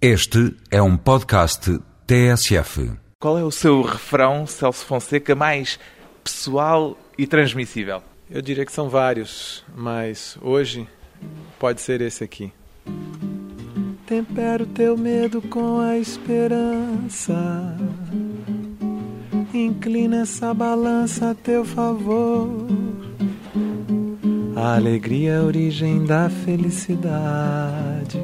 Este 0.00 0.54
é 0.70 0.80
um 0.82 0.94
podcast 0.94 1.80
TSF. 2.06 2.92
Qual 3.18 3.38
é 3.38 3.42
o 3.42 3.50
seu 3.50 3.80
refrão, 3.80 4.46
Celso 4.46 4.84
Fonseca, 4.84 5.34
mais 5.34 5.80
pessoal 6.22 6.98
e 7.16 7.26
transmissível? 7.26 8.02
Eu 8.30 8.42
diria 8.42 8.66
que 8.66 8.72
são 8.72 8.90
vários, 8.90 9.64
mas 9.74 10.36
hoje 10.42 10.86
pode 11.58 11.80
ser 11.80 12.02
esse 12.02 12.22
aqui. 12.22 12.52
Tempera 14.06 14.64
o 14.64 14.66
teu 14.66 14.98
medo 14.98 15.40
com 15.40 15.80
a 15.80 15.96
esperança. 15.96 17.74
Inclina 19.54 20.20
essa 20.20 20.52
balança 20.52 21.30
a 21.30 21.34
teu 21.34 21.64
favor. 21.64 22.66
A 24.54 24.74
alegria 24.74 25.32
é 25.32 25.38
a 25.38 25.42
origem 25.42 26.04
da 26.04 26.28
felicidade. 26.28 28.20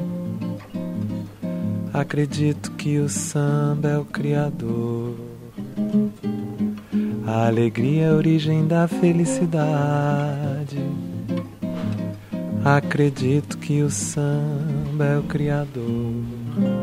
Acredito 1.93 2.71
que 2.71 2.97
o 2.97 3.07
samba 3.07 3.89
é 3.89 3.97
o 3.99 4.05
criador. 4.05 5.15
A 7.27 7.45
alegria 7.45 8.05
é 8.05 8.09
a 8.09 8.15
origem 8.15 8.65
da 8.65 8.87
felicidade. 8.87 10.79
Acredito 12.65 13.59
que 13.59 13.83
o 13.83 13.91
samba 13.91 15.05
é 15.05 15.17
o 15.19 15.23
criador. 15.23 16.82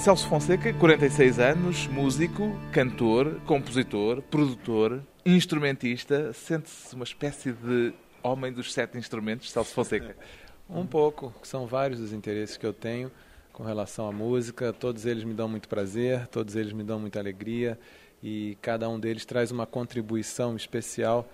Celso 0.00 0.26
Fonseca, 0.28 0.72
46 0.72 1.38
anos, 1.38 1.86
músico, 1.88 2.58
cantor, 2.72 3.38
compositor, 3.44 4.22
produtor, 4.22 5.02
instrumentista. 5.26 6.32
Sente-se 6.32 6.94
uma 6.94 7.04
espécie 7.04 7.52
de 7.52 7.92
homem 8.22 8.50
dos 8.50 8.72
sete 8.72 8.96
instrumentos, 8.96 9.50
Celso 9.50 9.74
Fonseca? 9.74 10.16
Um 10.72 10.86
pouco, 10.86 11.34
são 11.42 11.66
vários 11.66 11.98
os 11.98 12.12
interesses 12.12 12.56
que 12.56 12.64
eu 12.64 12.72
tenho 12.72 13.10
com 13.52 13.64
relação 13.64 14.08
à 14.08 14.12
música. 14.12 14.72
Todos 14.72 15.04
eles 15.04 15.24
me 15.24 15.34
dão 15.34 15.48
muito 15.48 15.68
prazer, 15.68 16.28
todos 16.28 16.54
eles 16.54 16.72
me 16.72 16.84
dão 16.84 16.98
muita 16.98 17.18
alegria 17.18 17.78
e 18.22 18.56
cada 18.62 18.88
um 18.88 18.98
deles 18.98 19.24
traz 19.24 19.50
uma 19.50 19.66
contribuição 19.66 20.56
especial 20.56 21.28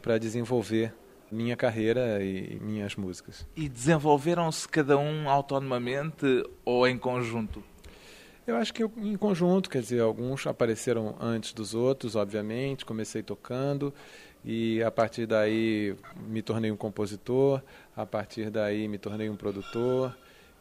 para 0.00 0.18
desenvolver 0.18 0.92
minha 1.30 1.54
carreira 1.54 2.24
e 2.24 2.58
minhas 2.60 2.96
músicas. 2.96 3.46
E 3.54 3.68
desenvolveram-se 3.68 4.66
cada 4.66 4.96
um 4.96 5.28
autonomamente 5.28 6.42
ou 6.64 6.88
em 6.88 6.96
conjunto? 6.98 7.62
Eu 8.48 8.56
acho 8.56 8.72
que 8.72 8.82
em 8.82 9.14
conjunto, 9.14 9.68
quer 9.68 9.82
dizer, 9.82 10.00
alguns 10.00 10.46
apareceram 10.46 11.14
antes 11.20 11.52
dos 11.52 11.74
outros, 11.74 12.16
obviamente. 12.16 12.82
Comecei 12.82 13.22
tocando 13.22 13.92
e 14.42 14.82
a 14.82 14.90
partir 14.90 15.26
daí 15.26 15.94
me 16.26 16.40
tornei 16.40 16.70
um 16.70 16.76
compositor, 16.76 17.60
a 17.94 18.06
partir 18.06 18.48
daí 18.48 18.88
me 18.88 18.96
tornei 18.96 19.28
um 19.28 19.36
produtor 19.36 20.16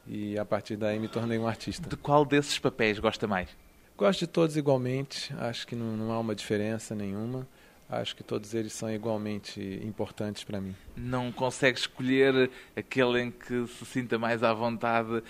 e 0.06 0.38
a 0.38 0.44
partir 0.44 0.76
daí 0.76 1.00
me 1.00 1.08
tornei 1.08 1.40
um 1.40 1.48
artista. 1.48 1.88
De 1.88 1.96
qual 1.96 2.26
desses 2.26 2.60
papéis 2.60 3.00
gosta 3.00 3.26
mais? 3.26 3.48
Gosto 3.96 4.20
de 4.20 4.28
todos 4.28 4.58
igualmente, 4.58 5.34
acho 5.40 5.66
que 5.66 5.74
não, 5.74 5.96
não 5.96 6.12
há 6.12 6.20
uma 6.20 6.36
diferença 6.36 6.94
nenhuma. 6.94 7.48
Acho 7.90 8.18
que 8.18 8.24
todos 8.24 8.54
eles 8.54 8.74
são 8.74 8.92
igualmente 8.92 9.62
importantes 9.82 10.44
para 10.44 10.60
mim. 10.60 10.76
Não 10.98 11.32
consegue 11.32 11.80
escolher 11.80 12.52
aquele 12.76 13.22
em 13.22 13.32
que 13.32 13.66
se 13.66 13.86
sinta 13.86 14.20
mais 14.20 14.44
à 14.44 14.54
vontade 14.54 15.24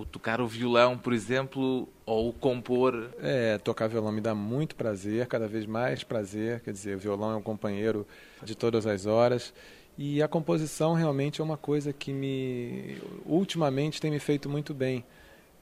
o 0.00 0.04
tocar 0.04 0.40
o 0.40 0.46
violão, 0.46 0.96
por 0.96 1.12
exemplo, 1.12 1.88
ou 2.06 2.28
o 2.28 2.32
compor? 2.32 3.10
É, 3.20 3.58
tocar 3.58 3.88
violão 3.88 4.12
me 4.12 4.20
dá 4.20 4.34
muito 4.34 4.76
prazer, 4.76 5.26
cada 5.26 5.48
vez 5.48 5.66
mais 5.66 6.04
prazer. 6.04 6.60
Quer 6.60 6.72
dizer, 6.72 6.96
o 6.96 6.98
violão 6.98 7.32
é 7.32 7.36
um 7.36 7.42
companheiro 7.42 8.06
de 8.42 8.54
todas 8.54 8.86
as 8.86 9.06
horas. 9.06 9.52
E 9.96 10.22
a 10.22 10.28
composição 10.28 10.94
realmente 10.94 11.40
é 11.40 11.44
uma 11.44 11.56
coisa 11.56 11.92
que 11.92 12.12
me 12.12 12.98
ultimamente 13.26 14.00
tem 14.00 14.10
me 14.10 14.20
feito 14.20 14.48
muito 14.48 14.72
bem. 14.72 15.04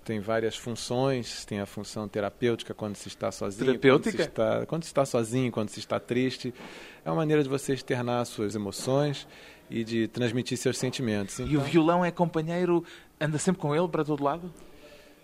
Tem 0.05 0.21
várias 0.21 0.55
funções, 0.55 1.45
tem 1.45 1.59
a 1.59 1.67
função 1.67 2.07
terapêutica 2.07 2.73
quando 2.73 2.95
se 2.95 3.09
está 3.09 3.33
sozinho, 3.33 3.67
terapêutica? 3.67 4.13
Quando 4.13 4.23
se 4.23 4.29
está, 4.29 4.67
quando 4.67 4.83
se 4.85 4.89
está 4.89 5.05
sozinho, 5.05 5.51
quando 5.51 5.69
se 5.71 5.81
está 5.81 5.99
triste. 5.99 6.55
É 7.05 7.11
uma 7.11 7.17
maneira 7.17 7.43
de 7.43 7.49
você 7.49 7.73
externar 7.73 8.25
suas 8.27 8.55
emoções 8.55 9.27
e 9.71 9.83
de 9.83 10.07
transmitir 10.09 10.57
seus 10.59 10.79
sentimentos. 10.79 11.41
Então, 11.41 11.53
e 11.53 11.57
o 11.57 11.59
então 11.59 11.71
violão 11.71 12.05
é 12.05 12.11
companheiro, 12.11 12.85
anda 13.21 13.39
sempre 13.39 13.61
com 13.61 13.75
ele 13.75 13.89
para 13.89 14.05
todo 14.05 14.23
lado? 14.23 14.53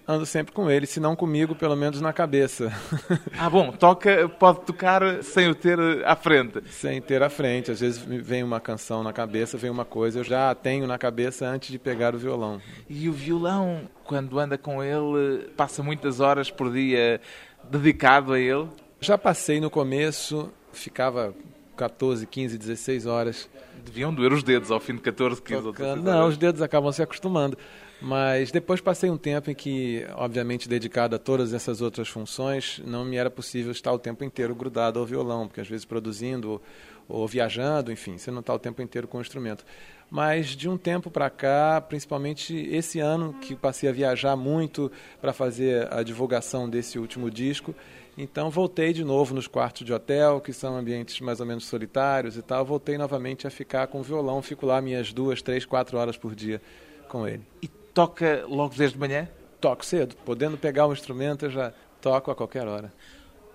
Ando 0.07 0.27
sempre 0.27 0.53
com 0.53 0.69
ele, 0.69 0.85
se 0.85 0.99
não 0.99 1.15
comigo, 1.15 1.55
pelo 1.55 1.77
menos 1.77 2.01
na 2.01 2.13
cabeça. 2.13 2.73
Ah, 3.39 3.49
bom, 3.49 3.73
toca, 3.73 4.29
pode 4.29 4.61
tocar 4.61 5.23
sem 5.23 5.49
o 5.49 5.55
ter 5.55 5.79
à 6.05 6.15
frente. 6.15 6.63
Sem 6.69 7.01
ter 7.01 7.23
à 7.23 7.29
frente. 7.29 7.71
Às 7.71 7.81
vezes 7.81 7.99
vem 7.99 8.43
uma 8.43 8.61
canção 8.61 9.03
na 9.03 9.13
cabeça, 9.13 9.57
vem 9.57 9.71
uma 9.71 9.85
coisa, 9.85 10.21
eu 10.21 10.25
já 10.25 10.51
a 10.51 10.55
tenho 10.55 10.87
na 10.87 10.99
cabeça 10.99 11.47
antes 11.47 11.71
de 11.71 11.79
pegar 11.79 12.15
o 12.15 12.19
violão. 12.19 12.61
E 12.89 13.09
o 13.09 13.13
violão, 13.13 13.89
quando 14.05 14.39
anda 14.39 14.57
com 14.57 14.83
ele, 14.83 15.49
passa 15.57 15.83
muitas 15.83 16.21
horas 16.21 16.51
por 16.51 16.73
dia 16.73 17.21
dedicado 17.65 18.33
a 18.33 18.39
ele? 18.39 18.69
Já 19.01 19.19
passei 19.19 19.61
no 19.61 19.71
começo, 19.71 20.53
ficava 20.73 21.35
14, 21.83 22.25
15, 22.29 22.59
16 22.59 23.07
horas. 23.07 23.51
Deviam 23.85 24.15
doer 24.15 24.33
os 24.33 24.45
dedos 24.45 24.71
ao 24.71 24.79
fim 24.79 24.95
de 24.95 25.01
14, 25.01 25.43
15 25.43 25.67
ou 25.67 25.73
16 25.73 26.05
Não, 26.05 26.29
os 26.29 26.37
dedos 26.37 26.63
acabam 26.63 26.93
se 26.93 27.03
acostumando. 27.03 27.59
Mas 28.01 28.53
depois 28.53 28.81
passei 28.81 29.11
um 29.11 29.17
tempo 29.17 29.51
em 29.51 29.55
que, 29.55 30.07
obviamente, 30.15 30.69
dedicado 30.69 31.17
a 31.17 31.19
todas 31.19 31.53
essas 31.53 31.81
outras 31.81 32.09
funções, 32.09 32.81
não 32.85 33.05
me 33.05 33.17
era 33.17 33.31
possível 33.31 33.73
estar 33.73 33.93
o 33.93 33.99
tempo 33.99 34.23
inteiro 34.23 34.55
grudado 34.55 35.01
ao 35.01 35.07
violão, 35.07 35.49
porque 35.49 35.61
às 35.61 35.69
vezes 35.69 35.85
produzindo 35.85 36.63
ou 37.09 37.27
viajando, 37.27 37.91
enfim, 37.91 38.17
você 38.17 38.31
não 38.31 38.41
está 38.41 38.55
o 38.55 38.59
tempo 38.59 38.81
inteiro 38.81 39.09
com 39.09 39.19
o 39.19 39.21
instrumento. 39.21 39.65
Mas 40.09 40.49
de 40.49 40.69
um 40.69 40.77
tempo 40.77 41.11
para 41.11 41.31
cá, 41.31 41.81
principalmente 41.81 42.55
esse 42.55 43.01
ano 43.01 43.35
que 43.41 43.57
passei 43.57 43.89
a 43.89 43.93
viajar 43.93 44.37
muito 44.37 44.91
para 45.21 45.33
fazer 45.33 45.93
a 45.93 46.03
divulgação 46.03 46.69
desse 46.69 46.99
último 46.99 47.31
disco, 47.31 47.75
então 48.17 48.51
voltei 48.51 48.93
de 48.93 49.03
novo 49.03 49.35
nos 49.35 49.47
quartos 49.47 49.87
de 49.87 49.93
hotel, 49.93 50.41
que 50.41 50.53
são 50.53 50.77
ambientes 50.77 51.21
mais 51.21 51.41
ou 51.41 51.47
menos 51.47 51.65
solitários 51.67 52.37
e 52.37 52.43
tal. 52.43 52.65
Voltei 52.65 52.99
novamente 52.99 53.47
a 53.47 53.51
ficar 53.51 53.87
com 53.87 54.01
o 54.01 54.03
violão, 54.03 54.43
fico 54.43 54.67
lá 54.67 54.81
minhas 54.83 55.13
duas, 55.13 55.41
três, 55.41 55.65
quatro 55.65 55.97
horas 55.97 56.17
por 56.17 56.35
dia 56.35 56.61
com 57.09 57.27
ele. 57.27 57.43
E 57.63 57.69
toca 57.69 58.45
logo 58.47 58.75
desde 58.75 58.99
manhã? 58.99 59.29
Toco 59.61 59.85
cedo, 59.85 60.17
podendo 60.25 60.59
pegar 60.59 60.87
o 60.87 60.93
instrumento, 60.93 61.47
eu 61.47 61.51
já 61.51 61.73
toco 62.01 62.31
a 62.31 62.35
qualquer 62.35 62.67
hora. 62.67 62.93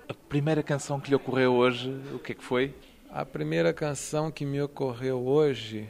A 0.08 0.14
primeira 0.14 0.64
canção 0.64 1.00
que 1.00 1.10
lhe 1.10 1.16
ocorreu 1.16 1.54
hoje, 1.54 1.92
o 2.14 2.20
que 2.20 2.32
é 2.32 2.36
que 2.36 2.44
foi? 2.44 2.74
A 3.12 3.26
primeira 3.26 3.74
canção 3.74 4.32
que 4.32 4.46
me 4.46 4.62
ocorreu 4.62 5.28
hoje, 5.28 5.90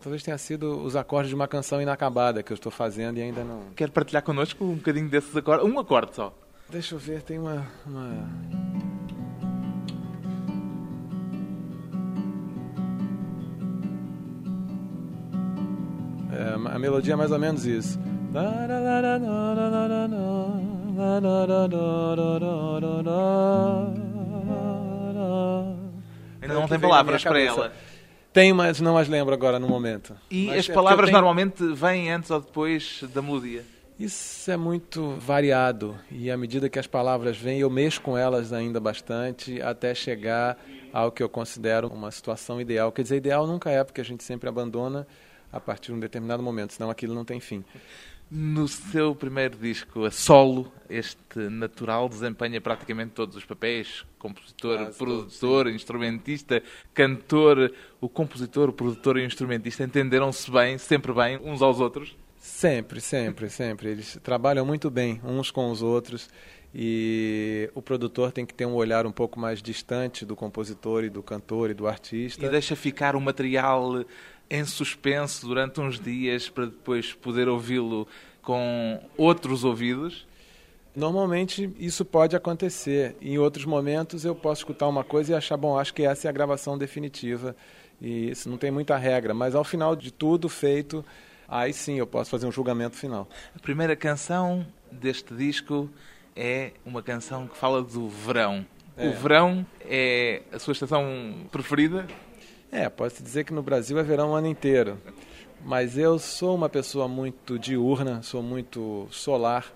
talvez 0.00 0.22
tenha 0.22 0.36
sido 0.36 0.82
os 0.82 0.96
acordes 0.96 1.28
de 1.28 1.34
uma 1.34 1.46
canção 1.46 1.80
inacabada 1.80 2.42
que 2.42 2.52
eu 2.52 2.56
estou 2.56 2.72
fazendo 2.72 3.18
e 3.18 3.22
ainda 3.22 3.44
não. 3.44 3.62
Quer 3.76 3.90
partilhar 3.90 4.22
connosco 4.22 4.64
um 4.64 4.74
bocadinho 4.74 5.08
desses 5.08 5.34
acordes? 5.34 5.64
Um 5.64 5.78
acorde 5.78 6.14
só. 6.14 6.34
Deixa 6.70 6.94
eu 6.94 6.98
ver, 7.00 7.20
tem 7.22 7.36
uma... 7.36 7.66
uma... 7.84 8.30
É, 16.32 16.74
a 16.74 16.78
melodia 16.78 17.14
é 17.14 17.16
mais 17.16 17.32
ou 17.32 17.40
menos 17.40 17.66
isso. 17.66 17.98
Ainda 26.40 26.54
não 26.54 26.68
tem 26.68 26.78
palavras 26.78 27.24
para 27.24 27.40
ela. 27.40 27.72
Tem, 28.32 28.52
mas 28.52 28.80
não 28.80 28.96
as 28.96 29.08
lembro 29.08 29.34
agora 29.34 29.58
no 29.58 29.66
momento. 29.66 30.14
E 30.30 30.46
mas 30.46 30.60
as 30.60 30.68
é 30.68 30.72
palavras 30.72 31.06
tenho... 31.06 31.18
normalmente 31.18 31.64
vêm 31.74 32.12
antes 32.12 32.30
ou 32.30 32.40
depois 32.40 33.02
da 33.12 33.20
melodia? 33.20 33.64
Isso 34.00 34.50
é 34.50 34.56
muito 34.56 35.10
variado 35.18 35.94
e 36.10 36.30
à 36.30 36.36
medida 36.38 36.70
que 36.70 36.78
as 36.78 36.86
palavras 36.86 37.36
vêm, 37.36 37.60
eu 37.60 37.68
mexo 37.68 38.00
com 38.00 38.16
elas 38.16 38.50
ainda 38.50 38.80
bastante 38.80 39.60
até 39.60 39.94
chegar 39.94 40.58
ao 40.90 41.12
que 41.12 41.22
eu 41.22 41.28
considero 41.28 41.86
uma 41.88 42.10
situação 42.10 42.58
ideal. 42.58 42.90
Quer 42.92 43.02
dizer, 43.02 43.16
ideal 43.16 43.46
nunca 43.46 43.70
é, 43.70 43.84
porque 43.84 44.00
a 44.00 44.04
gente 44.04 44.24
sempre 44.24 44.48
abandona 44.48 45.06
a 45.52 45.60
partir 45.60 45.88
de 45.88 45.98
um 45.98 46.00
determinado 46.00 46.42
momento, 46.42 46.72
senão 46.72 46.88
aquilo 46.88 47.14
não 47.14 47.26
tem 47.26 47.40
fim. 47.40 47.62
No 48.30 48.66
seu 48.66 49.14
primeiro 49.14 49.58
disco, 49.58 50.06
a 50.06 50.10
solo, 50.10 50.72
este 50.88 51.38
natural 51.50 52.08
desempenha 52.08 52.58
praticamente 52.58 53.10
todos 53.10 53.36
os 53.36 53.44
papéis: 53.44 54.06
compositor, 54.18 54.78
Quase 54.78 54.96
produtor, 54.96 55.68
instrumentista, 55.68 56.62
cantor. 56.94 57.70
O 58.00 58.08
compositor, 58.08 58.70
o 58.70 58.72
produtor 58.72 59.18
e 59.18 59.20
o 59.20 59.26
instrumentista 59.26 59.84
entenderam-se 59.84 60.50
bem, 60.50 60.78
sempre 60.78 61.12
bem, 61.12 61.38
uns 61.44 61.60
aos 61.60 61.80
outros. 61.80 62.16
Sempre, 62.40 63.02
sempre, 63.02 63.50
sempre. 63.50 63.90
Eles 63.90 64.18
trabalham 64.22 64.64
muito 64.64 64.90
bem 64.90 65.20
uns 65.22 65.50
com 65.50 65.70
os 65.70 65.82
outros 65.82 66.30
e 66.74 67.70
o 67.74 67.82
produtor 67.82 68.32
tem 68.32 68.46
que 68.46 68.54
ter 68.54 68.64
um 68.64 68.72
olhar 68.74 69.04
um 69.04 69.12
pouco 69.12 69.38
mais 69.38 69.60
distante 69.60 70.24
do 70.24 70.34
compositor 70.34 71.04
e 71.04 71.10
do 71.10 71.22
cantor 71.22 71.70
e 71.70 71.74
do 71.74 71.86
artista. 71.86 72.46
E 72.46 72.48
deixa 72.48 72.74
ficar 72.74 73.14
o 73.14 73.20
material 73.20 74.04
em 74.48 74.64
suspenso 74.64 75.46
durante 75.46 75.82
uns 75.82 76.00
dias 76.00 76.48
para 76.48 76.64
depois 76.64 77.12
poder 77.12 77.46
ouvi-lo 77.46 78.08
com 78.40 78.98
outros 79.18 79.62
ouvidos. 79.62 80.26
Normalmente 80.96 81.70
isso 81.78 82.06
pode 82.06 82.34
acontecer. 82.34 83.16
Em 83.20 83.36
outros 83.36 83.66
momentos 83.66 84.24
eu 84.24 84.34
posso 84.34 84.62
escutar 84.62 84.88
uma 84.88 85.04
coisa 85.04 85.32
e 85.32 85.34
achar, 85.34 85.58
bom, 85.58 85.78
acho 85.78 85.92
que 85.92 86.04
essa 86.04 86.26
é 86.26 86.30
a 86.30 86.32
gravação 86.32 86.78
definitiva. 86.78 87.54
E 88.00 88.30
isso 88.30 88.48
não 88.48 88.56
tem 88.56 88.70
muita 88.70 88.96
regra, 88.96 89.34
mas 89.34 89.54
ao 89.54 89.62
final 89.62 89.94
de 89.94 90.10
tudo 90.10 90.48
feito, 90.48 91.04
aí 91.50 91.72
sim 91.72 91.98
eu 91.98 92.06
posso 92.06 92.30
fazer 92.30 92.46
um 92.46 92.52
julgamento 92.52 92.96
final. 92.96 93.28
A 93.54 93.58
primeira 93.58 93.96
canção 93.96 94.64
deste 94.90 95.34
disco 95.34 95.90
é 96.36 96.72
uma 96.86 97.02
canção 97.02 97.46
que 97.46 97.56
fala 97.56 97.82
do 97.82 98.08
verão. 98.08 98.64
É. 98.96 99.08
O 99.08 99.12
verão 99.12 99.66
é 99.80 100.42
a 100.52 100.58
sua 100.58 100.72
estação 100.72 101.46
preferida? 101.50 102.06
É, 102.70 102.88
pode-se 102.88 103.22
dizer 103.22 103.44
que 103.44 103.52
no 103.52 103.62
Brasil 103.62 103.98
é 103.98 104.02
verão 104.02 104.30
o 104.30 104.34
ano 104.34 104.46
inteiro. 104.46 104.96
Mas 105.64 105.98
eu 105.98 106.18
sou 106.18 106.54
uma 106.54 106.68
pessoa 106.68 107.06
muito 107.08 107.58
diurna, 107.58 108.22
sou 108.22 108.42
muito 108.42 109.06
solar, 109.10 109.66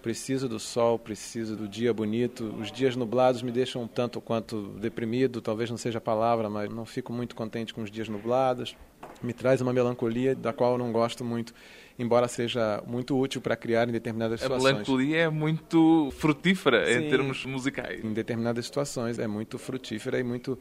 preciso 0.00 0.48
do 0.48 0.58
sol, 0.58 0.98
preciso 0.98 1.56
do 1.56 1.66
dia 1.66 1.92
bonito. 1.92 2.54
Os 2.58 2.70
dias 2.70 2.94
nublados 2.94 3.42
me 3.42 3.50
deixam 3.50 3.82
um 3.82 3.88
tanto 3.88 4.20
quanto 4.20 4.68
deprimido, 4.80 5.40
talvez 5.40 5.68
não 5.68 5.76
seja 5.76 5.98
a 5.98 6.00
palavra, 6.00 6.48
mas 6.48 6.70
não 6.70 6.86
fico 6.86 7.12
muito 7.12 7.34
contente 7.34 7.74
com 7.74 7.82
os 7.82 7.90
dias 7.90 8.08
nublados. 8.08 8.76
Me 9.22 9.32
traz 9.32 9.60
uma 9.60 9.72
melancolia 9.72 10.34
da 10.34 10.52
qual 10.52 10.72
eu 10.72 10.78
não 10.78 10.92
gosto 10.92 11.24
muito, 11.24 11.54
embora 11.98 12.28
seja 12.28 12.82
muito 12.86 13.18
útil 13.18 13.40
para 13.40 13.56
criar 13.56 13.88
em 13.88 13.92
determinadas 13.92 14.40
A 14.40 14.44
situações. 14.44 14.72
melancolia 14.72 15.16
é 15.22 15.28
muito 15.30 16.12
frutífera 16.18 16.90
em 16.92 17.02
Sim. 17.04 17.08
termos 17.10 17.44
musicais. 17.46 18.04
Em 18.04 18.12
determinadas 18.12 18.66
situações 18.66 19.18
é 19.18 19.26
muito 19.26 19.58
frutífera 19.58 20.18
e 20.20 20.22
muito 20.22 20.58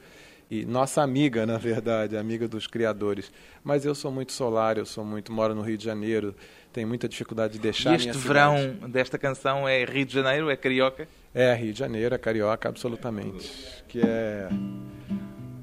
e 0.50 0.64
nossa 0.64 1.02
amiga, 1.02 1.44
na 1.44 1.58
verdade, 1.58 2.16
amiga 2.16 2.48
dos 2.48 2.68
criadores. 2.68 3.32
Mas 3.64 3.84
eu 3.84 3.96
sou 3.96 4.12
muito 4.12 4.32
solar, 4.32 4.78
eu 4.78 4.86
sou 4.86 5.04
muito 5.04 5.32
moro 5.34 5.56
no 5.56 5.62
Rio 5.64 5.76
de 5.76 5.84
Janeiro, 5.84 6.36
tenho 6.72 6.88
muita 6.88 7.10
dificuldade 7.10 7.54
de 7.54 7.60
deixar 7.60 7.94
E 7.94 7.96
este 7.96 8.10
minha 8.10 8.20
verão 8.20 8.56
cidade. 8.58 8.92
desta 8.92 9.18
canção 9.18 9.68
é 9.68 9.84
Rio 9.84 10.06
de 10.06 10.14
Janeiro, 10.14 10.50
é 10.52 10.56
carioca? 10.56 11.08
É 11.34 11.52
Rio 11.56 11.74
de 11.74 11.80
Janeiro, 11.80 12.14
é 12.14 12.18
carioca, 12.20 12.70
absolutamente. 12.70 13.52
Que 13.88 14.02
é. 14.02 14.48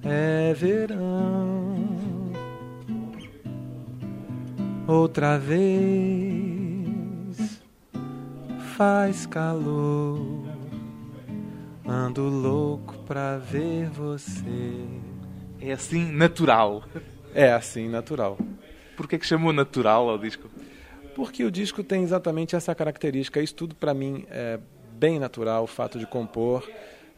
É 0.04 0.52
verão. 0.54 1.71
Outra 4.87 5.38
vez. 5.38 5.62
Faz 8.76 9.26
calor. 9.26 10.44
Ando 11.87 12.29
louco 12.29 12.94
pra 13.06 13.38
ver 13.38 13.88
você. 13.90 14.84
É 15.61 15.73
assim 15.73 16.11
natural. 16.11 16.82
É 17.34 17.52
assim, 17.52 17.88
natural. 17.88 18.37
Porquê 18.96 19.19
que 19.19 19.26
chamou 19.26 19.52
natural 19.52 20.11
ao 20.11 20.19
disco? 20.19 20.50
Porque 21.14 21.44
o 21.44 21.50
disco 21.50 21.85
tem 21.85 22.02
exatamente 22.02 22.56
essa 22.56 22.75
característica. 22.75 23.40
Isso 23.40 23.55
tudo 23.55 23.75
para 23.75 23.94
mim 23.94 24.26
é 24.31 24.58
bem 24.93 25.19
natural, 25.19 25.64
o 25.64 25.67
fato 25.67 25.99
de 25.99 26.06
compor, 26.06 26.69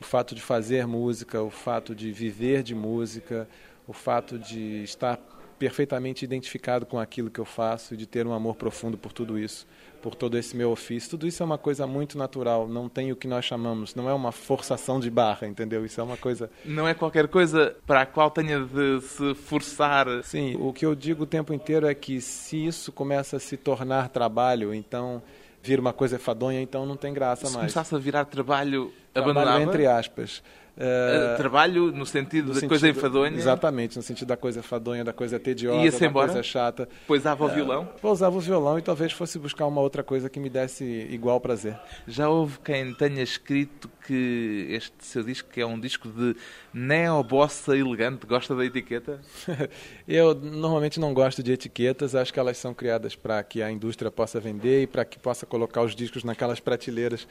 o 0.00 0.04
fato 0.04 0.34
de 0.34 0.40
fazer 0.40 0.86
música, 0.86 1.42
o 1.42 1.50
fato 1.50 1.94
de 1.94 2.10
viver 2.12 2.62
de 2.62 2.74
música, 2.74 3.48
o 3.86 3.92
fato 3.92 4.38
de 4.38 4.82
estar 4.82 5.18
perfeitamente 5.58 6.24
identificado 6.24 6.84
com 6.86 6.98
aquilo 6.98 7.30
que 7.30 7.38
eu 7.40 7.44
faço 7.44 7.94
e 7.94 7.96
de 7.96 8.06
ter 8.06 8.26
um 8.26 8.32
amor 8.32 8.54
profundo 8.56 8.96
por 8.98 9.12
tudo 9.12 9.38
isso, 9.38 9.66
por 10.02 10.14
todo 10.14 10.36
esse 10.36 10.56
meu 10.56 10.70
ofício. 10.70 11.10
Tudo 11.10 11.26
isso 11.26 11.42
é 11.42 11.46
uma 11.46 11.56
coisa 11.58 11.86
muito 11.86 12.18
natural, 12.18 12.68
não 12.68 12.88
tem 12.88 13.10
o 13.12 13.16
que 13.16 13.26
nós 13.26 13.44
chamamos, 13.44 13.94
não 13.94 14.08
é 14.08 14.12
uma 14.14 14.32
forçação 14.32 15.00
de 15.00 15.10
barra, 15.10 15.46
entendeu? 15.46 15.84
Isso 15.86 16.00
é 16.00 16.04
uma 16.04 16.16
coisa 16.16 16.50
Não 16.64 16.86
é 16.86 16.92
qualquer 16.94 17.28
coisa 17.28 17.74
para 17.86 18.02
a 18.02 18.06
qual 18.06 18.30
tenha 18.30 18.60
de 18.60 19.00
se 19.00 19.34
forçar. 19.34 20.06
Sim, 20.22 20.56
o 20.60 20.72
que 20.72 20.84
eu 20.84 20.94
digo 20.94 21.22
o 21.22 21.26
tempo 21.26 21.54
inteiro 21.54 21.86
é 21.86 21.94
que 21.94 22.20
se 22.20 22.66
isso 22.66 22.92
começa 22.92 23.36
a 23.36 23.40
se 23.40 23.56
tornar 23.56 24.08
trabalho, 24.08 24.74
então 24.74 25.22
vira 25.62 25.80
uma 25.80 25.94
coisa 25.94 26.18
fadonha, 26.18 26.60
então 26.60 26.84
não 26.84 26.96
tem 26.96 27.14
graça 27.14 27.46
Se 27.46 27.52
mais. 27.54 27.56
começasse 27.56 27.94
a 27.94 27.98
virar 27.98 28.26
trabalho, 28.26 28.92
Trabalho 29.14 29.38
abandonava? 29.38 29.62
entre 29.62 29.86
aspas. 29.86 30.42
Eh, 30.76 31.34
Eh, 31.34 31.36
trabalho 31.36 31.92
no 31.92 32.04
sentido 32.04 32.46
no 32.48 32.54
da 32.54 32.54
sentido- 32.54 32.68
coisa 32.68 32.88
enfadonha, 32.88 33.36
Exatamente, 33.36 33.96
no 33.96 34.02
sentido 34.02 34.26
da 34.28 34.36
coisa 34.36 34.58
enfadonha, 34.58 35.04
da 35.04 35.12
coisa 35.12 35.38
tediosa, 35.38 35.98
da 36.00 36.06
embora? 36.06 36.26
coisa 36.28 36.42
chata. 36.42 36.88
poisava 37.06 37.44
o 37.44 37.48
violão. 37.48 37.88
Eu 38.02 38.10
usava 38.10 38.36
o 38.36 38.40
violão 38.40 38.76
e 38.78 38.82
talvez 38.82 39.12
fosse 39.12 39.38
buscar 39.38 39.66
uma 39.66 39.80
outra 39.80 40.02
coisa 40.02 40.28
que 40.28 40.40
me 40.40 40.50
desse 40.50 40.84
igual 41.10 41.40
prazer. 41.40 41.78
Já 42.08 42.28
houve 42.28 42.58
quem 42.58 42.92
tenha 42.94 43.22
escrito 43.22 43.88
que 44.04 44.66
este 44.70 44.92
seu 45.00 45.22
disco 45.22 45.48
é 45.56 45.64
um 45.64 45.78
disco 45.78 46.08
de 46.08 46.34
neobossa 46.72 47.76
elegante, 47.76 48.26
gosta 48.26 48.54
da 48.54 48.64
etiqueta? 48.64 49.20
Eu 50.08 50.34
normalmente 50.34 50.98
não 50.98 51.14
gosto 51.14 51.42
de 51.42 51.52
etiquetas, 51.52 52.14
acho 52.16 52.32
que 52.32 52.40
elas 52.40 52.58
são 52.58 52.74
criadas 52.74 53.14
para 53.14 53.42
que 53.44 53.62
a 53.62 53.70
indústria 53.70 54.10
possa 54.10 54.40
vender 54.40 54.82
e 54.82 54.86
para 54.88 55.04
que 55.04 55.18
possa 55.20 55.46
colocar 55.46 55.82
os 55.82 55.94
discos 55.94 56.24
naquelas 56.24 56.58
prateleiras 56.60 57.26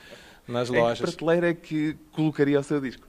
nas 0.48 0.70
Em 0.70 0.74
que 0.74 0.80
lojas. 0.80 1.00
prateleira 1.00 1.50
é 1.50 1.54
que 1.54 1.96
colocaria 2.14 2.60
o 2.60 2.64
seu 2.64 2.80
disco? 2.80 3.06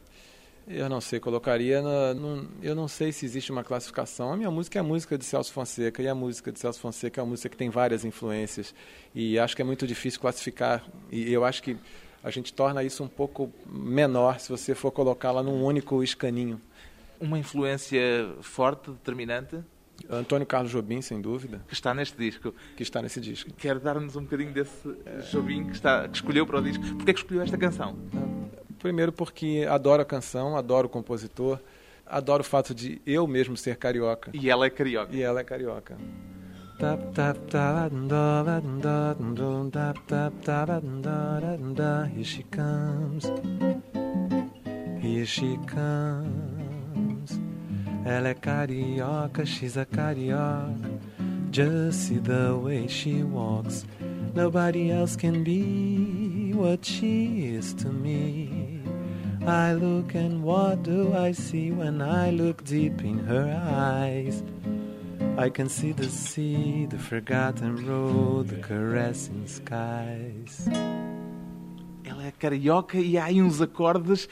Eu 0.66 0.88
não 0.88 1.00
sei, 1.00 1.20
colocaria. 1.20 1.82
na- 1.82 2.14
num- 2.14 2.49
eu 2.62 2.75
não 2.75 2.88
sei 2.88 3.12
se 3.12 3.26
existe 3.26 3.52
uma 3.52 3.62
classificação. 3.62 4.32
A 4.32 4.37
minha 4.37 4.50
música 4.50 4.78
é 4.78 4.81
a 4.81 4.82
música 4.82 5.19
de 5.19 5.25
Celso 5.25 5.52
Fonseca, 5.52 6.02
e 6.02 6.08
a 6.08 6.14
música 6.14 6.50
de 6.50 6.58
Celso 6.58 6.81
Fonseca 6.81 7.20
é 7.20 7.22
uma 7.22 7.31
música 7.31 7.49
que 7.50 7.56
tem 7.56 7.69
várias 7.69 8.05
influências. 8.05 8.75
E 9.14 9.38
acho 9.38 9.55
que 9.55 9.61
é 9.61 9.64
muito 9.64 9.87
difícil 9.87 10.20
classificar. 10.20 10.82
E 11.12 11.31
eu 11.32 11.44
acho 11.44 11.62
que 11.62 11.76
a 12.22 12.31
gente 12.31 12.52
torna 12.55 12.82
isso 12.82 13.05
um 13.05 13.08
pouco 13.08 13.52
menor 13.66 14.40
se 14.40 14.49
você 14.49 14.75
for 14.75 14.90
colocá-la 14.90 15.43
num 15.43 15.62
único 15.62 16.02
escaninho. 16.02 16.58
Uma 17.20 17.38
influência 17.38 18.00
forte, 18.40 18.90
determinante, 18.90 19.58
Antônio 20.10 20.46
Carlos 20.46 20.72
Jobim, 20.72 21.00
sem 21.02 21.20
dúvida, 21.20 21.62
que 21.69 21.75
está 21.75 21.94
neste 21.94 22.17
disco. 22.17 22.52
que 22.76 22.82
está 22.82 23.00
nesse 23.02 23.20
disco. 23.20 23.50
Quer 23.52 23.78
dar-nos 23.78 24.17
um 24.17 24.22
bocadinho 24.22 24.52
desse 24.52 24.88
Jobim 25.31 25.67
que, 25.67 25.76
está, 25.76 26.08
que 26.08 26.17
escolheu 26.17 26.46
para 26.46 26.58
o 26.58 26.62
disco? 26.62 26.82
Porquê 26.96 27.10
é 27.10 27.14
que 27.14 27.20
escolheu 27.20 27.43
esta 27.43 27.56
canção? 27.56 27.96
Primeiro 28.84 29.10
porque 29.10 29.66
adoro 29.66 30.02
a 30.02 30.04
canção, 30.04 30.58
adoro 30.58 30.88
o 30.88 30.90
compositor, 30.90 31.58
adoro 32.04 32.42
o 32.42 32.44
fato 32.44 32.75
de 32.75 33.00
eu 33.06 33.26
mesmo 33.26 33.56
ser 33.56 33.76
carioca. 33.76 34.31
E 34.34 34.50
ela 34.50 34.66
é 34.66 34.69
carioca. 34.69 35.16
E 35.16 35.22
ela 35.22 35.40
é 35.40 35.42
carioca. 35.42 35.96
Here 42.14 42.24
she 42.24 42.44
comes. 42.44 43.24
Here 45.03 45.24
she 45.24 45.58
comes. 45.67 47.41
Ela 48.05 48.29
é 48.29 48.34
carioca, 48.34 49.46
she's 49.46 49.79
a 49.79 49.86
carioca. 49.86 50.74
Just 51.50 52.00
see 52.00 52.19
the 52.19 52.53
way 52.62 52.86
she 52.86 53.22
walks. 53.22 53.86
Nobody 54.34 54.91
else 54.91 55.14
can 55.14 55.44
be 55.44 56.53
what 56.55 56.84
she 56.84 57.55
is 57.55 57.72
to 57.74 57.88
me. 57.88 58.82
I 59.46 59.74
look 59.74 60.17
and 60.17 60.43
what 60.43 60.82
do 60.82 61.14
I 61.14 61.32
see 61.32 61.70
when 61.70 62.03
I 62.03 62.31
look 62.31 62.64
deep 62.64 63.05
in 63.05 63.19
her 63.20 63.46
eyes? 63.46 64.43
I 65.38 65.50
can 65.50 65.69
see 65.69 65.93
the 65.93 66.08
sea, 66.08 66.86
the 66.86 66.98
forgotten 66.98 67.86
road, 67.86 68.48
the 68.48 68.60
caressing 68.60 69.46
skies. 69.46 70.67
Ela 72.05 72.26
é 72.26 72.32
carioca 72.32 72.98
e 72.98 73.17
há 73.17 73.26
aí 73.26 73.41
uns 73.41 73.60
acordes, 73.60 74.29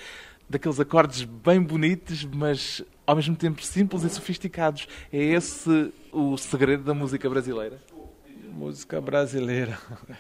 daqueles 0.51 0.81
acordes 0.81 1.23
bem 1.23 1.63
bonitos, 1.63 2.25
mas 2.25 2.83
ao 3.07 3.15
mesmo 3.15 3.37
tempo 3.37 3.65
simples 3.65 4.03
e 4.03 4.11
sofisticados. 4.11 4.89
É 5.13 5.23
esse 5.23 5.93
o 6.11 6.37
segredo 6.37 6.83
da 6.83 6.93
música 6.93 7.31
brasileira? 7.31 7.92
Música 8.53 9.01
brasileira 9.01 9.79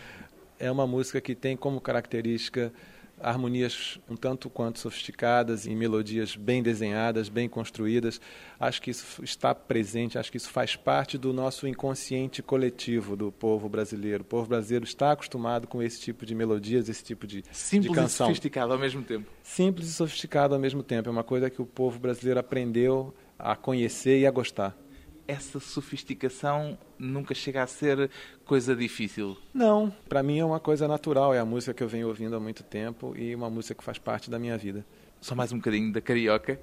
é 0.59 0.71
uma 0.71 0.87
música 0.87 1.21
que 1.21 1.35
tem 1.35 1.57
como 1.57 1.81
característica 1.81 2.73
harmonias 3.21 4.01
um 4.11 4.17
tanto 4.17 4.51
quanto 4.51 4.81
sofisticadas 4.81 5.65
e 5.65 5.75
melodias 5.75 6.35
bem 6.35 6.63
desenhadas, 6.63 7.29
bem 7.29 7.49
construídas. 7.49 8.21
Acho 8.59 8.83
que 8.83 8.91
isso 8.91 9.23
está 9.23 9.55
presente, 9.55 10.19
acho 10.19 10.31
que 10.31 10.37
isso 10.37 10.51
faz 10.51 10.75
parte 10.75 11.17
do 11.17 11.33
nosso 11.33 11.69
inconsciente 11.69 12.43
coletivo 12.43 13.15
do 13.17 13.31
povo 13.31 13.69
brasileiro. 13.69 14.23
O 14.23 14.27
povo 14.27 14.49
brasileiro 14.49 14.85
está 14.85 15.13
acostumado 15.13 15.69
com 15.69 15.83
esse 15.83 16.01
tipo 16.01 16.27
de 16.27 16.35
melodias, 16.35 16.89
esse 16.89 17.05
tipo 17.05 17.27
de, 17.27 17.43
de 17.43 17.57
Simples 17.57 17.93
e 17.93 17.95
canção. 17.95 18.27
sofisticado 18.27 18.73
ao 18.73 18.79
mesmo 18.79 19.03
tempo. 19.03 19.31
Simples 19.43 19.89
e 19.89 19.93
sofisticado 19.93 20.55
ao 20.55 20.61
mesmo 20.61 20.83
tempo. 20.83 21.09
É 21.09 21.13
uma 21.13 21.25
coisa 21.25 21.49
que 21.49 21.63
o 21.63 21.67
povo 21.67 21.99
brasileiro 21.99 22.41
aprendeu 22.41 23.15
a 23.39 23.55
conhecer 23.55 24.19
e 24.19 24.27
a 24.27 24.31
gostar. 24.31 24.77
Essa 25.27 25.61
sofisticação 25.61 26.79
nunca 26.99 27.35
chega 27.35 27.63
a 27.63 27.67
ser 27.67 28.11
coisa 28.45 28.75
difícil? 28.75 29.37
Não, 29.55 29.93
para 30.09 30.23
mim 30.23 30.39
é 30.39 30.45
uma 30.45 30.61
coisa 30.61 30.87
natural, 30.89 31.35
é 31.35 31.39
a 31.39 31.45
música 31.45 31.73
que 31.75 31.83
eu 31.83 31.89
venho 31.89 32.09
ouvindo 32.09 32.37
há 32.37 32.41
muito 32.41 32.63
tempo 32.63 33.15
e 33.17 33.35
uma 33.35 33.51
música 33.51 33.75
que 33.75 33.85
faz 33.85 33.99
parte 33.99 34.31
da 34.31 34.39
minha 34.39 34.57
vida. 34.59 34.85
Só 35.21 35.35
mais 35.35 35.53
um 35.53 35.57
bocadinho 35.57 35.93
da 35.93 36.01
carioca. 36.01 36.59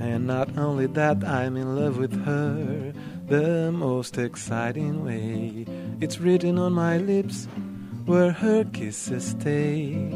And 0.00 0.26
not 0.26 0.58
only 0.58 0.88
that, 0.88 1.24
I'm 1.24 1.56
in 1.56 1.76
love 1.76 1.96
with 1.96 2.12
her 2.24 2.92
the 3.28 3.70
most 3.70 4.18
exciting 4.18 5.04
way. 5.04 5.64
It's 6.00 6.18
written 6.18 6.58
on 6.58 6.72
my 6.72 6.98
lips 6.98 7.46
where 8.04 8.32
her 8.32 8.64
kisses 8.64 9.26
stay. 9.38 10.10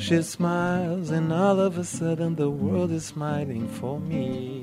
She 0.00 0.22
smiles, 0.22 1.10
and 1.10 1.30
all 1.30 1.60
of 1.60 1.78
a 1.78 1.84
sudden, 1.84 2.34
the 2.34 2.48
world 2.48 2.90
is 2.90 3.04
smiling 3.04 3.68
for 3.68 4.00
me. 4.00 4.62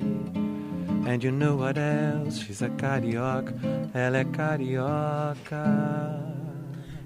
And 1.05 1.23
you 1.23 1.31
know 1.31 1.55
what 1.55 1.77
else? 1.77 2.39
She's 2.39 2.63
a 2.63 2.69
carioca, 2.69 3.53
ela 3.93 4.17
é 4.17 4.25
carioca. 4.25 5.63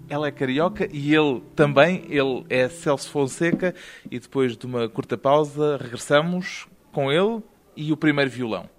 Ela 0.09 0.27
é 0.27 0.31
carioca 0.31 0.87
e 0.91 1.13
ele 1.13 1.41
também, 1.55 2.05
ele 2.07 2.45
é 2.49 2.69
Celso 2.69 3.09
Fonseca. 3.11 3.75
E 4.09 4.17
depois 4.17 4.55
de 4.55 4.65
uma 4.65 4.87
curta 4.87 5.17
pausa, 5.17 5.77
regressamos 5.77 6.67
com 6.93 7.11
ele 7.11 7.43
e 7.75 7.91
o 7.91 7.97
primeiro 7.97 8.31
violão. 8.31 8.69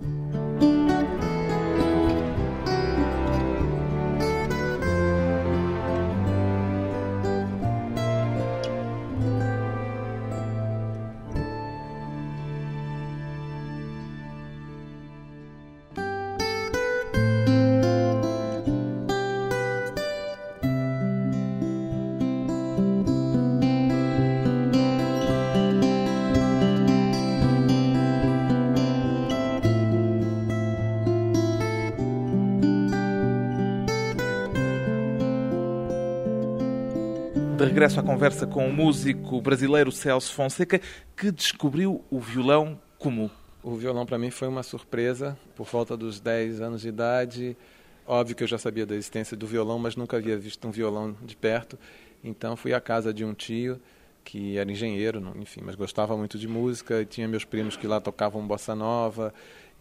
De 37.63 37.69
regresso 37.69 38.01
à 38.01 38.03
conversa 38.03 38.45
com 38.45 38.67
o 38.67 38.73
músico 38.73 39.41
brasileiro 39.41 39.93
Celso 39.93 40.35
Fonseca, 40.35 40.81
que 41.17 41.31
descobriu 41.31 42.05
o 42.11 42.19
violão 42.19 42.77
como? 42.99 43.31
O 43.63 43.77
violão 43.77 44.05
para 44.05 44.19
mim 44.19 44.33
foi 44.33 44.49
uma 44.49 44.65
surpresa, 44.65 45.39
por 45.55 45.65
volta 45.65 45.97
dos 45.97 46.19
10 46.19 46.61
anos 46.61 46.81
de 46.81 46.89
idade. 46.89 47.57
Óbvio 48.05 48.35
que 48.35 48.43
eu 48.43 48.49
já 48.49 48.59
sabia 48.59 48.85
da 48.85 48.97
existência 48.97 49.37
do 49.37 49.47
violão, 49.47 49.79
mas 49.79 49.95
nunca 49.95 50.17
havia 50.17 50.37
visto 50.37 50.67
um 50.67 50.73
violão 50.73 51.15
de 51.23 51.37
perto. 51.37 51.79
Então 52.25 52.57
fui 52.57 52.75
à 52.75 52.81
casa 52.81 53.15
de 53.15 53.25
um 53.25 53.33
tio 53.33 53.81
que 54.25 54.59
era 54.59 54.69
engenheiro, 54.69 55.33
enfim, 55.37 55.61
mas 55.65 55.77
gostava 55.77 56.17
muito 56.17 56.37
de 56.37 56.49
música 56.49 57.01
e 57.01 57.07
tinha 57.07 57.29
meus 57.29 57.45
primos 57.45 57.77
que 57.77 57.87
lá 57.87 58.01
tocavam 58.01 58.45
bossa 58.45 58.75
nova 58.75 59.33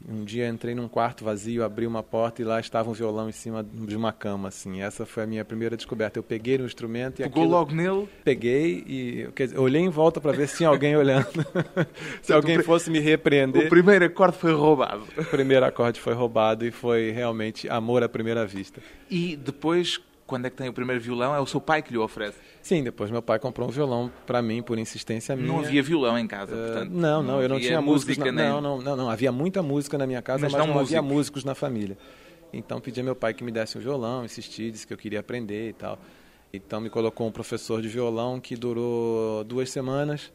um 0.08 0.24
dia 0.24 0.48
entrei 0.48 0.74
num 0.74 0.88
quarto 0.88 1.24
vazio, 1.24 1.64
abri 1.64 1.86
uma 1.86 2.04
porta 2.04 2.42
e 2.42 2.46
lá 2.46 2.60
estava 2.60 2.90
um 2.90 2.94
violão 2.94 3.30
em 3.30 3.32
cima 3.32 3.64
de 3.64 3.96
uma 3.96 4.12
cama, 4.12 4.48
assim. 4.48 4.82
Essa 4.82 5.06
foi 5.06 5.24
a 5.24 5.28
minha 5.28 5.46
primeira 5.46 5.76
descoberta. 5.78 6.18
Eu 6.20 6.24
peguei 6.24 6.58
no 6.58 6.66
instrumento 6.66 7.22
e 7.22 7.24
Pegou 7.24 7.44
aquilo... 7.44 7.58
logo 7.58 7.74
nele? 7.74 8.10
Peguei 8.24 8.84
e 8.88 9.30
quer 9.36 9.46
dizer, 9.46 9.60
olhei 9.60 9.82
em 9.82 9.90
volta 9.90 10.20
para 10.20 10.32
ver 10.32 10.48
se 10.48 10.58
tinha 10.58 10.70
alguém 10.70 10.96
olhando. 10.96 11.28
se 12.22 12.34
alguém 12.34 12.62
fosse 12.64 12.90
me 12.90 13.00
repreender. 13.00 13.66
O 13.66 13.70
primeiro 13.70 14.06
acorde 14.06 14.38
foi 14.38 14.54
roubado. 14.54 15.04
O 15.18 15.26
primeiro 15.26 15.66
acorde 15.66 16.00
foi 16.00 16.14
roubado 16.14 16.66
e 16.66 16.72
foi 16.72 17.12
realmente 17.12 17.70
amor 17.70 18.04
à 18.04 18.10
primeira 18.10 18.46
vista. 18.46 18.82
E 19.10 19.36
depois, 19.36 20.00
quando 20.26 20.46
é 20.46 20.50
que 20.50 20.56
tem 20.56 20.70
o 20.70 20.74
primeiro 20.74 21.02
violão? 21.02 21.36
É 21.36 21.40
o 21.40 21.46
seu 21.46 21.60
pai 21.60 21.82
que 21.82 21.92
lhe 21.92 21.98
oferece? 21.98 22.38
Sim, 22.62 22.84
depois 22.84 23.12
meu 23.12 23.22
pai 23.22 23.40
comprou 23.40 23.68
um 23.68 23.72
violão 23.72 24.12
para 24.26 24.42
mim 24.42 24.62
por 24.62 24.78
insistência 24.80 25.36
minha. 25.36 25.48
Não 25.48 25.60
havia 25.60 25.84
violão 25.84 26.18
em 26.18 26.28
casa, 26.28 26.56
portanto. 26.56 26.92
Uh, 26.92 26.98
não, 26.98 27.24
não, 27.24 27.42
eu 27.42 27.50
não 27.50 27.60
tinha 27.60 27.82
música, 27.82 28.26
na... 28.26 28.32
nem... 28.32 28.50
não, 28.50 28.62
não, 28.62 28.82
não, 28.82 28.96
não, 28.96 29.10
havia 29.10 29.32
muita 29.32 29.62
música 29.62 29.98
na 29.98 30.08
minha 30.08 30.22
casa, 30.22 30.44
mas, 30.44 30.54
mas 30.54 30.68
não, 30.68 30.74
não 30.74 30.80
havia 30.80 31.02
músicos 31.02 31.44
na 31.44 31.56
família. 31.56 31.98
Então 32.54 32.80
pedi 32.80 33.00
a 33.00 33.04
meu 33.04 33.16
pai 33.16 33.34
que 33.34 33.44
me 33.44 33.52
desse 33.52 33.78
um 33.78 33.82
violão, 33.82 34.26
insisti, 34.26 34.72
disse 34.72 34.86
que 34.86 34.94
eu 34.94 34.98
queria 34.98 35.20
aprender 35.20 35.70
e 35.70 35.74
tal. 35.74 36.00
Então 36.54 36.82
me 36.82 36.90
colocou 36.90 37.28
um 37.28 37.32
professor 37.32 37.82
de 37.82 37.88
violão 37.88 38.40
que 38.40 38.56
durou 38.56 39.44
duas 39.44 39.70
semanas, 39.70 40.32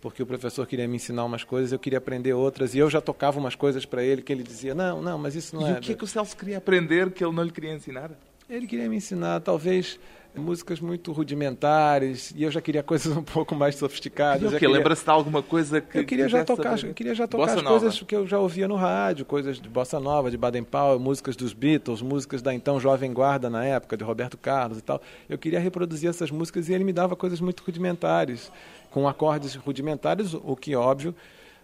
porque 0.00 0.22
o 0.22 0.26
professor 0.26 0.64
queria 0.66 0.86
me 0.86 0.96
ensinar 0.96 1.24
umas 1.24 1.42
coisas, 1.42 1.72
eu 1.72 1.78
queria 1.78 1.98
aprender 1.98 2.32
outras, 2.32 2.74
e 2.74 2.78
eu 2.78 2.88
já 2.88 3.00
tocava 3.00 3.38
umas 3.38 3.56
coisas 3.56 3.84
para 3.84 4.04
ele 4.04 4.22
que 4.22 4.32
ele 4.32 4.44
dizia, 4.44 4.74
não, 4.74 5.02
não, 5.02 5.18
mas 5.18 5.34
isso 5.34 5.56
não 5.56 5.62
e 5.62 5.72
é... 5.72 5.74
E 5.74 5.78
o 5.78 5.80
que 5.80 5.92
é 5.92 5.94
que 5.96 6.04
o 6.04 6.06
Celso 6.06 6.36
queria 6.36 6.58
aprender 6.58 7.10
que 7.10 7.24
ele 7.24 7.34
não 7.34 7.42
lhe 7.42 7.50
queria 7.50 7.74
ensinar? 7.74 8.12
Ele 8.48 8.66
queria 8.66 8.88
me 8.88 8.96
ensinar, 8.96 9.40
talvez, 9.40 9.98
músicas 10.36 10.80
muito 10.80 11.10
rudimentares 11.12 12.32
e 12.36 12.42
eu 12.42 12.50
já 12.50 12.60
queria 12.60 12.82
coisas 12.84 13.16
um 13.16 13.22
pouco 13.22 13.54
mais 13.54 13.74
sofisticadas. 13.74 14.42
E 14.42 14.46
o 14.46 14.50
que 14.50 14.58
queria... 14.58 14.76
lembra-se 14.76 15.04
de 15.04 15.10
alguma 15.10 15.42
coisa 15.42 15.80
que 15.80 15.98
eu 15.98 16.04
queria 16.04 16.28
já 16.28 16.44
tocar, 16.44 16.78
eu 16.82 16.94
queria 16.94 17.14
já 17.14 17.26
tocar 17.26 17.54
as 17.56 17.62
coisas 17.62 18.00
que 18.02 18.14
eu 18.14 18.26
já 18.26 18.38
ouvia 18.38 18.68
no 18.68 18.76
rádio, 18.76 19.24
coisas 19.24 19.60
de 19.60 19.68
bossa 19.68 19.98
nova, 19.98 20.30
de 20.30 20.36
Baden 20.36 20.62
Powell, 20.62 21.00
músicas 21.00 21.34
dos 21.34 21.52
Beatles, 21.52 22.02
músicas 22.02 22.40
da 22.40 22.54
então 22.54 22.78
jovem 22.78 23.12
guarda 23.12 23.50
na 23.50 23.64
época 23.64 23.96
de 23.96 24.04
Roberto 24.04 24.36
Carlos 24.36 24.78
e 24.78 24.82
tal. 24.82 25.00
Eu 25.28 25.38
queria 25.38 25.58
reproduzir 25.58 26.08
essas 26.08 26.30
músicas 26.30 26.68
e 26.68 26.74
ele 26.74 26.84
me 26.84 26.92
dava 26.92 27.16
coisas 27.16 27.40
muito 27.40 27.62
rudimentares, 27.64 28.52
com 28.90 29.08
acordes 29.08 29.54
rudimentares, 29.56 30.34
o 30.34 30.54
que 30.54 30.76
óbvio 30.76 31.14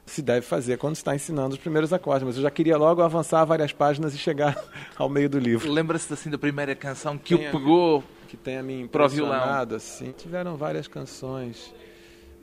se 0.07 0.21
deve 0.21 0.43
fazer 0.43 0.79
quando 0.79 0.97
está 0.97 1.15
ensinando 1.15 1.55
os 1.55 1.61
primeiros 1.61 1.93
acordes, 1.93 2.27
mas 2.27 2.37
eu 2.37 2.43
já 2.43 2.51
queria 2.51 2.77
logo 2.77 3.03
avançar 3.03 3.45
várias 3.45 3.73
páginas 3.73 4.15
e 4.15 4.19
chegar 4.19 4.57
ao 4.97 5.09
meio 5.09 5.29
do 5.29 5.39
livro. 5.39 5.71
Lembra-se 5.71 6.13
assim 6.13 6.31
da 6.31 6.39
primeira 6.39 6.75
canção 6.75 7.17
que 7.17 7.35
o 7.35 7.39
pegou 7.39 8.05
que 8.29 8.37
tenha 8.37 8.63
me 8.63 8.89
para 8.89 9.05
o 9.05 9.09
violão? 9.09 9.77
assim. 9.77 10.13
Tiveram 10.13 10.57
várias 10.57 10.89
canções. 10.89 11.73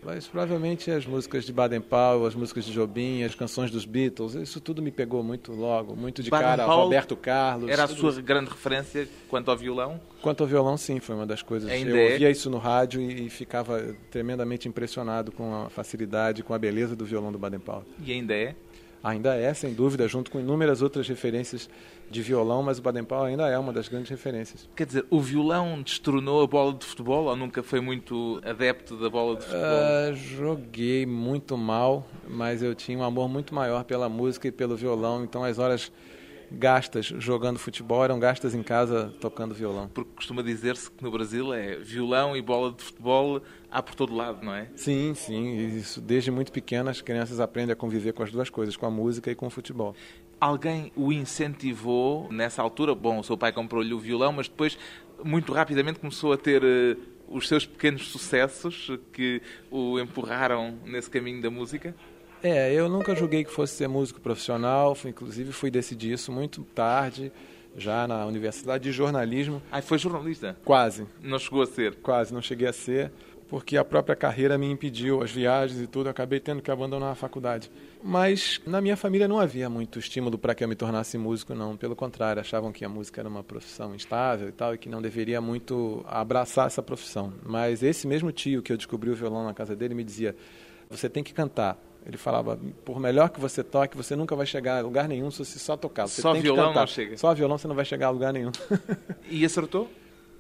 Mas 0.04 0.28
provavelmente 0.28 0.90
as 0.90 1.06
músicas 1.06 1.46
de 1.46 1.52
Baden 1.52 1.82
Powell, 1.82 2.26
as 2.26 2.36
músicas 2.36 2.66
de 2.66 2.72
Jobim, 2.72 3.24
as 3.24 3.36
canções 3.36 3.70
dos 3.70 3.86
Beatles, 3.86 4.34
isso 4.36 4.62
tudo 4.62 4.82
me 4.82 4.92
pegou 4.92 5.22
muito 5.24 5.52
logo, 5.52 5.96
muito 5.96 6.24
de 6.24 6.30
Baden 6.30 6.48
cara. 6.48 6.66
Powell 6.66 6.84
Roberto 6.84 7.16
Carlos. 7.16 7.70
Era 7.70 7.84
a 7.84 7.88
sua 7.88 8.12
isso. 8.12 8.22
grande 8.22 8.50
referência 8.50 9.08
quanto 9.28 9.52
ao 9.52 9.58
violão? 9.58 10.00
Quanto 10.22 10.42
ao 10.42 10.48
violão, 10.48 10.78
sim, 10.78 11.00
foi 11.00 11.16
uma 11.16 11.26
das 11.26 11.42
coisas. 11.42 11.70
Ainda 11.70 11.92
Eu 11.92 12.12
ouvia 12.12 12.32
isso 12.32 12.50
no 12.50 12.58
rádio 12.58 13.02
e 13.02 13.30
ficava 13.30 13.96
tremendamente 14.10 14.68
impressionado 14.68 15.32
com 15.32 15.54
a 15.66 15.70
facilidade, 15.70 16.44
com 16.44 16.54
a 16.54 16.60
beleza 16.60 16.96
do 16.96 17.06
violão 17.06 17.32
do 17.32 17.38
Baden 17.38 17.60
Powell. 17.60 17.86
E 18.04 18.12
ainda 18.12 18.34
é? 18.34 18.56
Ainda 19.04 19.36
é, 19.36 19.54
sem 19.54 19.74
dúvida, 19.74 20.08
junto 20.08 20.30
com 20.30 20.40
inúmeras 20.40 20.82
outras 20.82 21.08
referências 21.08 21.70
de 22.10 22.22
violão, 22.22 22.64
mas 22.64 22.80
o 22.80 22.82
Baden 22.82 23.04
Powell 23.04 23.26
ainda 23.26 23.48
é 23.48 23.58
uma 23.58 23.72
das 23.72 23.88
grandes 23.88 24.10
referências. 24.10 24.68
Quer 24.76 24.86
dizer, 24.86 25.06
o 25.10 25.20
violão 25.20 25.82
destronou 25.82 26.44
a 26.44 26.48
bola 26.48 26.74
de 26.74 26.86
futebol 26.86 27.26
ou 27.26 27.36
nunca 27.36 27.62
foi 27.62 27.80
muito 27.80 28.42
adepto 28.44 28.98
da 28.98 29.10
bola 29.10 29.36
de 29.36 29.44
futebol? 29.44 30.12
Uh, 30.12 30.16
joguei 30.16 31.06
muito 31.06 31.58
mal, 31.58 32.08
mas 32.28 32.62
eu 32.62 32.74
tinha 32.74 32.98
um 32.98 33.04
amor 33.04 33.30
muito 33.30 33.54
maior 33.54 33.84
pela 33.84 34.10
música 34.10 34.48
e 34.48 34.52
pelo 34.52 34.76
violão, 34.76 35.24
então 35.24 35.44
as 35.44 35.60
horas 35.60 35.92
gastas 36.52 37.06
jogando 37.06 37.60
futebol 37.60 38.04
eram 38.04 38.20
gastas 38.20 38.56
em 38.56 38.64
casa 38.64 39.14
tocando 39.20 39.54
violão. 39.54 39.90
Porque 39.94 40.12
costuma 40.16 40.42
dizer-se 40.42 40.90
que 40.90 41.04
no 41.04 41.12
Brasil 41.12 41.54
é 41.54 41.76
violão 41.76 42.36
e 42.36 42.42
bola 42.42 42.72
de 42.72 42.84
futebol 42.84 43.42
há 43.70 43.84
por 43.84 43.96
todo 43.96 44.16
lado, 44.16 44.44
não 44.44 44.54
é? 44.54 44.68
Sim, 44.76 45.14
sim. 45.14 45.58
Isso 45.78 46.02
desde 46.02 46.32
muito 46.32 46.52
pequenas 46.52 46.98
as 46.98 47.02
crianças 47.02 47.40
aprendem 47.40 47.74
a 47.74 47.76
conviver 47.76 48.14
com 48.14 48.24
as 48.24 48.32
duas 48.32 48.50
coisas, 48.50 48.76
com 48.76 48.86
a 48.86 48.92
música 48.92 49.30
e 49.30 49.36
com 49.36 49.48
o 49.48 49.50
futebol. 49.50 49.96
Alguém 50.40 50.92
o 50.96 51.12
incentivou 51.12 52.32
nessa 52.32 52.62
altura? 52.62 52.96
Bom, 52.96 53.20
o 53.20 53.24
seu 53.24 53.38
pai 53.38 53.52
comprou-lhe 53.52 53.94
o 53.94 54.00
violão, 54.00 54.32
mas 54.32 54.48
depois 54.48 54.78
muito 55.24 55.52
rapidamente 55.52 56.00
começou 56.00 56.32
a 56.32 56.38
ter 56.38 56.64
uh, 56.64 56.98
os 57.28 57.48
seus 57.48 57.66
pequenos 57.66 58.08
sucessos 58.08 58.90
que 59.12 59.42
o 59.70 60.00
empurraram 60.00 60.78
nesse 60.86 61.10
caminho 61.10 61.42
da 61.42 61.50
música? 61.50 61.94
É, 62.42 62.74
eu 62.74 62.88
nunca 62.88 63.14
julguei 63.14 63.44
que 63.44 63.52
fosse 63.52 63.76
ser 63.76 63.90
músico 63.90 64.22
profissional, 64.22 64.96
fui, 64.96 65.12
inclusive 65.12 65.52
fui 65.52 65.70
decidir 65.70 66.14
isso 66.14 66.32
muito 66.32 66.64
tarde, 66.64 67.32
já 67.76 68.08
na 68.08 68.26
Universidade 68.26 68.86
de 68.86 68.92
Jornalismo. 68.92 69.62
Ah, 69.70 69.82
foi 69.82 69.98
jornalista? 69.98 70.58
Quase. 70.64 71.06
Não 71.22 71.38
chegou 71.38 71.62
a 71.62 71.66
ser? 71.66 71.96
Quase, 71.96 72.34
não 72.34 72.42
cheguei 72.42 72.68
a 72.68 72.74
ser, 72.74 73.12
porque 73.50 73.76
a 73.76 73.84
própria 73.84 74.16
carreira 74.16 74.58
me 74.60 74.70
impediu, 74.70 75.24
as 75.24 75.32
viagens 75.32 75.82
e 75.82 75.88
tudo, 75.88 76.06
eu 76.06 76.12
acabei 76.12 76.40
tendo 76.40 76.62
que 76.62 76.70
abandonar 76.70 77.12
a 77.12 77.16
faculdade. 77.16 77.72
Mas 78.02 78.62
na 78.66 78.80
minha 78.80 78.96
família 78.96 79.28
não 79.28 79.40
havia 79.40 79.68
muito 79.68 79.98
estímulo 79.98 80.38
para 80.38 80.54
que 80.54 80.64
eu 80.64 80.68
me 80.68 80.76
tornasse 80.76 81.18
músico, 81.18 81.56
não. 81.56 81.76
Pelo 81.76 81.96
contrário, 81.96 82.40
achavam 82.40 82.72
que 82.72 82.86
a 82.86 82.90
música 82.90 83.20
era 83.20 83.28
uma 83.28 83.44
profissão 83.44 83.96
estável 83.96 84.50
e 84.50 84.52
tal, 84.52 84.76
e 84.76 84.78
que 84.78 84.88
não 84.88 85.02
deveria 85.02 85.42
muito 85.42 86.06
abraçar 86.08 86.68
essa 86.68 86.84
profissão. 86.84 87.34
Mas 87.44 87.82
esse 87.82 88.06
mesmo 88.06 88.32
tio 88.32 88.62
que 88.62 88.72
eu 88.72 88.78
descobri 88.78 89.10
o 89.10 89.16
violão 89.16 89.44
na 89.44 89.54
casa 89.54 89.76
dele 89.76 89.96
me 89.96 90.04
dizia: 90.04 90.36
você 90.88 91.10
tem 91.10 91.24
que 91.24 91.34
cantar. 91.34 91.78
Ele 92.06 92.18
falava, 92.18 92.58
por 92.86 93.00
melhor 93.00 93.30
que 93.30 93.40
você 93.40 93.64
toque, 93.64 93.98
você 93.98 94.16
nunca 94.16 94.36
vai 94.36 94.46
chegar 94.46 94.78
a 94.78 94.82
lugar 94.82 95.08
nenhum 95.08 95.30
se 95.30 95.44
você 95.44 95.60
só 95.60 95.76
tocar. 95.76 96.08
Você 96.08 96.22
só 96.22 96.34
violão 96.34 96.74
não 96.74 96.88
chega. 96.88 97.18
Só 97.18 97.34
violão 97.34 97.58
você 97.58 97.68
não 97.68 97.76
vai 97.76 97.84
chegar 97.84 98.08
a 98.08 98.10
lugar 98.10 98.32
nenhum. 98.32 98.52
e 99.30 99.44
acertou? 99.44 99.90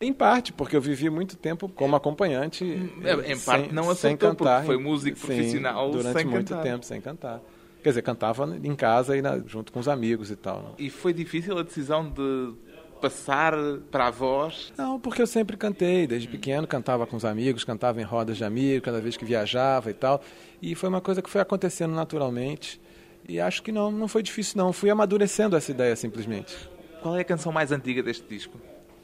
Em 0.02 0.14
parte, 0.14 0.54
porque 0.54 0.76
eu 0.76 0.82
vivi 0.82 1.10
muito 1.10 1.36
tempo 1.36 1.68
como 1.68 1.96
acompanhante. 1.96 2.64
É, 3.04 3.32
em 3.34 3.40
parte 3.40 3.66
sem, 3.66 3.74
não 3.74 3.84
sem 3.84 3.92
aceitou, 3.92 4.30
cantar. 4.30 4.62
porque 4.62 4.74
foi 4.74 4.78
músico 4.84 5.20
profissional 5.20 5.92
durante 5.92 6.26
muito 6.26 6.50
cantar. 6.50 6.64
tempo 6.64 6.86
sem 6.86 7.02
cantar. 7.02 7.42
Quer 7.84 7.90
dizer, 7.90 8.02
cantava 8.02 8.58
em 8.64 8.76
casa 8.76 9.16
e 9.18 9.22
na- 9.22 9.40
junto 9.46 9.72
com 9.72 9.80
os 9.80 9.88
amigos 9.88 10.32
e 10.32 10.36
tal. 10.36 10.62
né? 10.62 10.70
E 10.78 10.90
foi 10.90 11.14
difícil 11.14 11.58
a 11.58 11.64
decisão 11.64 12.10
de 12.10 12.54
passar 13.02 13.54
para 13.92 14.08
a 14.08 14.12
voz. 14.12 14.74
Não, 14.78 15.00
porque 15.00 15.22
eu 15.22 15.28
sempre 15.28 15.56
cantei, 15.56 16.06
desde 16.06 16.28
pequeno 16.28 16.68
cantava 16.68 17.06
com 17.08 17.16
os 17.16 17.24
amigos, 17.24 17.64
cantava 17.64 18.02
em 18.02 18.04
rodas 18.04 18.38
de 18.38 18.44
amigos, 18.44 18.84
cada 18.84 19.00
vez 19.00 19.16
que 19.16 19.24
viajava 19.26 19.90
e 19.90 19.94
tal. 19.94 20.22
E 20.62 20.76
foi 20.76 20.90
uma 20.90 21.00
coisa 21.02 21.22
que 21.22 21.30
foi 21.30 21.40
acontecendo 21.42 21.94
naturalmente. 21.94 22.80
E 23.28 23.40
acho 23.40 23.62
que 23.64 23.72
não, 23.72 23.92
não 23.92 24.08
foi 24.08 24.24
difícil 24.24 24.58
não, 24.58 24.74
fui 24.74 24.90
amadurecendo 24.90 25.56
essa 25.56 25.72
ideia 25.72 25.96
simplesmente. 25.96 26.56
Qual 27.02 27.16
é 27.16 27.22
a 27.22 27.26
canção 27.26 27.52
mais 27.52 27.72
antiga 27.72 28.02
deste 28.04 28.26
disco? 28.28 28.58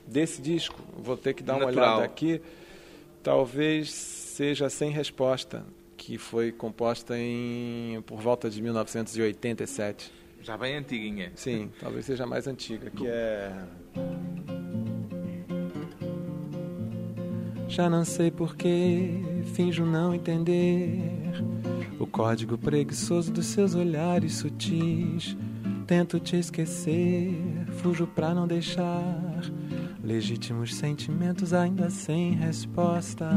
Desse 0.07 0.41
disco, 0.41 0.79
vou 0.97 1.17
ter 1.17 1.33
que 1.33 1.41
dar 1.43 1.55
uma 1.55 1.65
Natural. 1.65 1.89
olhada 1.97 2.05
aqui, 2.05 2.41
talvez 3.24 3.91
seja 3.91 4.69
Sem 4.69 4.91
Resposta, 4.91 5.65
que 5.97 6.17
foi 6.17 6.51
composta 6.51 7.17
em 7.17 8.01
por 8.05 8.21
volta 8.21 8.50
de 8.50 8.62
1987. 8.62 10.12
Já 10.41 10.55
bem 10.57 10.77
antiguinha. 10.77 11.31
Sim, 11.35 11.71
talvez 11.81 12.05
seja 12.05 12.24
a 12.24 12.27
mais 12.27 12.45
antiga, 12.47 12.89
que 12.91 13.07
é. 13.07 13.51
Já 17.67 17.89
não 17.89 18.05
sei 18.05 18.29
porquê, 18.29 19.09
finjo 19.55 19.85
não 19.85 20.13
entender 20.13 21.01
o 22.00 22.05
código 22.05 22.57
preguiçoso 22.57 23.31
dos 23.31 23.47
seus 23.47 23.74
olhares 23.74 24.35
sutis. 24.35 25.35
Tento 25.88 26.19
te 26.19 26.38
esquecer, 26.38 27.33
fujo 27.77 28.07
pra 28.07 28.33
não 28.33 28.47
deixar 28.47 29.41
legítimos 30.05 30.75
sentimentos 30.75 31.51
ainda 31.53 31.89
sem 31.89 32.33
resposta. 32.33 33.27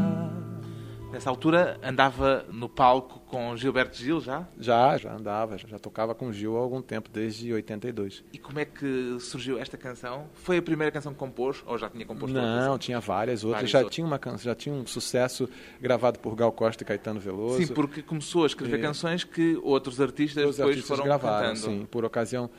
Nessa 1.11 1.31
altura 1.31 1.81
andava 1.83 2.45
no 2.53 2.69
palco 2.69 3.21
com 3.21 3.57
Gilberto 3.57 3.97
Gil 3.97 4.21
já? 4.21 4.47
Já, 4.59 4.95
já 4.99 5.15
andava, 5.17 5.57
já, 5.57 5.67
já 5.67 5.79
tocava 5.79 6.15
com 6.15 6.31
Gil 6.31 6.55
há 6.55 6.61
algum 6.61 6.83
tempo, 6.83 7.09
desde 7.11 7.51
82. 7.51 8.23
E 8.31 8.37
como 8.37 8.59
é 8.59 8.67
que 8.67 9.17
surgiu 9.19 9.59
esta 9.59 9.79
canção? 9.79 10.27
Foi 10.35 10.59
a 10.59 10.63
primeira 10.63 10.93
canção 10.93 11.15
que 11.15 11.19
compôs 11.19 11.63
ou 11.67 11.79
já 11.79 11.89
tinha 11.89 12.05
composto 12.05 12.37
outra 12.37 12.47
Não, 12.51 12.59
canção? 12.61 12.79
tinha 12.79 13.01
várias 13.01 13.43
outras. 13.43 13.57
Várias 13.61 13.71
já 13.71 13.79
outras. 13.79 13.95
tinha 13.95 14.07
uma 14.07 14.19
can- 14.19 14.37
já 14.37 14.55
tinha 14.55 14.75
um 14.75 14.87
sucesso 14.87 15.49
gravado 15.81 16.19
por 16.19 16.35
Gal 16.37 16.53
Costa 16.53 16.83
e 16.83 16.87
Caetano 16.87 17.19
Veloso. 17.19 17.57
Sim, 17.65 17.73
porque 17.73 18.03
começou 18.03 18.43
a 18.45 18.47
escrever 18.47 18.79
E- 18.79 18.83
canções 18.83 19.25
que 19.25 19.59
outros 19.63 19.99
artistas 20.03 20.45
os 20.45 20.57
depois 20.57 20.77
artistas 20.77 20.89
foram 20.95 21.05
gravaram, 21.09 21.55
cantando. 21.55 21.73
sim. 21.79 21.87
Por 21.91 22.05
ocasião 22.05 22.51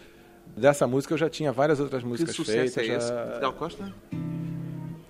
dessa 0.55 0.85
música 0.87 1.13
eu 1.13 1.17
já 1.17 1.29
tinha 1.29 1.51
várias 1.51 1.79
outras 1.79 2.01
Que 2.03 2.07
músicas 2.09 2.35
sucesso 2.35 2.73
feitas. 2.75 2.77
é 2.77 2.97
esse? 2.97 3.41
já- 3.41 3.51
Costa? 3.51 3.91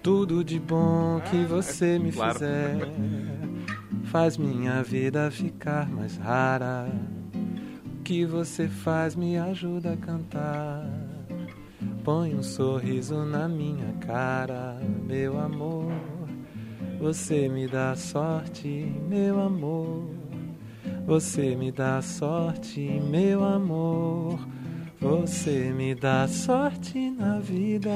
Tudo 0.02 0.44
de 0.44 0.60
bom 0.60 1.20
que 1.30 1.44
você 1.46 2.00
me 2.00 2.12
claro. 2.12 2.34
fizer 2.34 2.78
faz 4.06 4.38
minha 4.38 4.82
vida 4.82 5.30
ficar 5.30 5.90
mais 5.90 6.16
rara. 6.18 6.88
O 7.86 8.02
que 8.04 8.26
você 8.26 8.68
faz 8.68 9.16
me 9.16 9.38
ajuda 9.38 9.94
a 9.94 9.98
cantar. 9.98 10.90
Põe 12.04 12.34
um 12.34 12.42
sorriso 12.42 13.24
na 13.26 13.48
minha 13.48 13.94
cara, 14.06 14.80
meu 15.06 15.40
amor. 15.40 15.92
Você 17.00 17.48
me 17.50 17.68
dá 17.68 17.96
sorte, 17.96 18.68
meu 19.08 19.40
amor. 19.40 20.06
Você 21.06 21.56
me 21.56 21.72
dá 21.72 22.02
sorte, 22.02 22.80
meu 23.10 23.44
amor. 23.44 24.40
Você 25.02 25.72
me 25.72 25.96
dá 25.96 26.28
sorte 26.28 27.10
na 27.12 27.40
vida. 27.40 27.90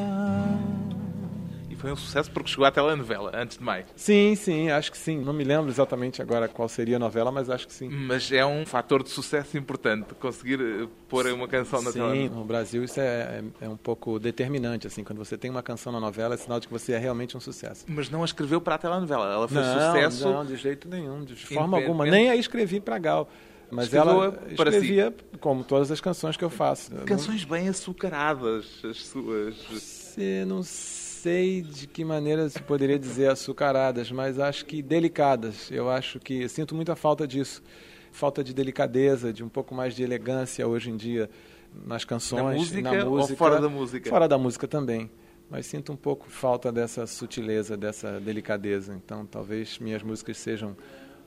E 1.70 1.76
foi 1.76 1.92
um 1.92 1.96
sucesso 1.98 2.32
porque 2.32 2.50
chegou 2.50 2.66
à 2.66 2.72
telenovela, 2.72 3.30
antes 3.34 3.58
de 3.58 3.64
mais. 3.64 3.86
Sim, 3.96 4.36
sim, 4.36 4.70
acho 4.70 4.90
que 4.90 4.98
sim. 4.98 5.20
Não 5.20 5.34
me 5.34 5.44
lembro 5.44 5.70
exatamente 5.70 6.22
agora 6.22 6.48
qual 6.48 6.70
seria 6.70 6.96
a 6.96 7.00
novela, 7.00 7.30
mas 7.30 7.50
acho 7.50 7.68
que 7.68 7.74
sim. 7.74 7.90
Mas 7.90 8.32
é 8.32 8.46
um 8.46 8.66
fator 8.66 9.04
de 9.04 9.10
sucesso 9.10 9.58
importante 9.58 10.14
conseguir 10.18 10.62
eh, 10.62 10.88
pôr 11.10 11.26
uma 11.28 11.48
canção 11.48 11.82
na 11.82 11.92
Sim, 11.92 12.00
telenovela. 12.00 12.36
no 12.36 12.46
Brasil 12.46 12.84
isso 12.86 13.02
é, 13.02 13.04
é, 13.62 13.66
é 13.66 13.70
um 13.70 13.76
pouco 13.76 14.18
determinante, 14.18 14.88
assim. 14.88 15.04
Quando 15.04 15.18
você 15.20 15.38
tem 15.38 15.52
uma 15.52 15.64
canção 15.64 15.92
na 15.92 16.00
novela, 16.00 16.36
é 16.36 16.38
sinal 16.38 16.60
de 16.60 16.68
que 16.68 16.74
você 16.74 16.94
é 16.94 16.98
realmente 16.98 17.36
um 17.36 17.40
sucesso. 17.42 17.84
Mas 17.88 18.10
não 18.10 18.22
a 18.22 18.26
escreveu 18.26 18.62
para 18.62 18.76
a 18.76 18.78
telenovela. 18.78 19.26
Ela 19.34 19.48
foi 19.50 19.62
não, 19.62 19.92
sucesso. 19.92 20.24
não, 20.30 20.46
de 20.46 20.56
jeito 20.56 20.88
nenhum, 20.88 21.26
de 21.26 21.36
forma 21.36 21.78
alguma. 21.78 22.06
Nem 22.06 22.30
a 22.30 22.36
escrevi 22.38 22.80
para 22.80 22.98
Gal. 22.98 23.30
Mas 23.74 23.94
ela 23.94 24.32
para 24.32 24.72
si. 24.72 24.78
escrevia, 24.78 25.14
como 25.40 25.64
todas 25.64 25.92
as 25.92 26.00
canções 26.00 26.38
que 26.38 26.44
eu 26.44 26.50
faço. 26.50 26.94
Eu 26.94 27.06
Canções 27.06 27.44
bem 27.44 27.68
açucaradas, 27.70 28.66
as 28.84 28.98
suas. 29.06 29.56
Se- 29.82 30.46
não 30.46 30.62
sei 30.64 31.62
de 31.62 31.88
que 31.88 32.04
maneira 32.06 32.48
se 32.50 32.62
poderia 32.62 33.00
dizer 33.00 33.30
açucaradas, 33.32 34.12
mas 34.12 34.40
acho 34.40 34.66
que 34.66 34.82
delicadas. 34.82 35.72
Eu 35.72 35.90
acho 35.90 36.20
que 36.20 36.48
sinto 36.50 36.76
muita 36.76 36.96
falta 36.96 37.28
disso. 37.28 37.62
Falta 38.12 38.44
de 38.44 38.54
delicadeza, 38.54 39.34
de 39.34 39.44
um 39.44 39.50
pouco 39.50 39.74
mais 39.74 39.96
de 39.96 40.04
elegância 40.04 40.68
hoje 40.68 40.92
em 40.92 40.96
dia 40.98 41.30
nas 41.86 42.06
canções, 42.06 42.44
Na 42.44 42.52
música 42.54 42.82
na 42.92 43.06
ou 43.06 43.18
música, 43.18 43.36
fora 43.38 43.60
da 43.60 43.68
música? 43.70 44.10
Fora 44.10 44.28
da 44.28 44.38
música 44.38 44.68
também. 44.68 45.10
Mas 45.50 45.66
sinto 45.66 45.92
um 45.92 45.96
pouco 45.96 46.30
falta 46.30 46.72
dessa 46.72 47.08
sutileza, 47.08 47.76
dessa 47.76 48.20
delicadeza. 48.20 48.94
Então, 48.94 49.26
talvez 49.26 49.80
minhas 49.80 50.04
músicas 50.04 50.38
sejam 50.38 50.76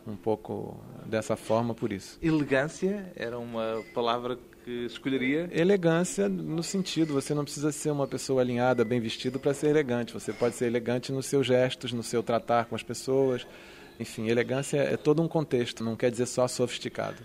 um 0.06 0.16
pouco 0.16 0.80
dessa 1.04 1.36
forma 1.36 1.74
por 1.74 1.92
isso. 1.92 2.18
Elegância 2.22 3.12
era 3.16 3.38
uma 3.38 3.82
palavra 3.94 4.38
que 4.64 4.86
escolheria. 4.86 5.48
Elegância 5.52 6.28
no 6.28 6.62
sentido, 6.62 7.14
você 7.14 7.34
não 7.34 7.44
precisa 7.44 7.70
ser 7.72 7.90
uma 7.90 8.06
pessoa 8.06 8.42
alinhada, 8.42 8.84
bem 8.84 9.00
vestido 9.00 9.38
para 9.38 9.54
ser 9.54 9.68
elegante. 9.68 10.12
Você 10.12 10.32
pode 10.32 10.56
ser 10.56 10.66
elegante 10.66 11.12
nos 11.12 11.26
seus 11.26 11.46
gestos, 11.46 11.92
no 11.92 12.02
seu 12.02 12.22
tratar 12.22 12.66
com 12.66 12.74
as 12.74 12.82
pessoas. 12.82 13.46
Enfim, 13.98 14.28
elegância 14.28 14.78
é 14.78 14.96
todo 14.96 15.22
um 15.22 15.28
contexto, 15.28 15.82
não 15.82 15.96
quer 15.96 16.10
dizer 16.10 16.26
só 16.26 16.46
sofisticado. 16.46 17.16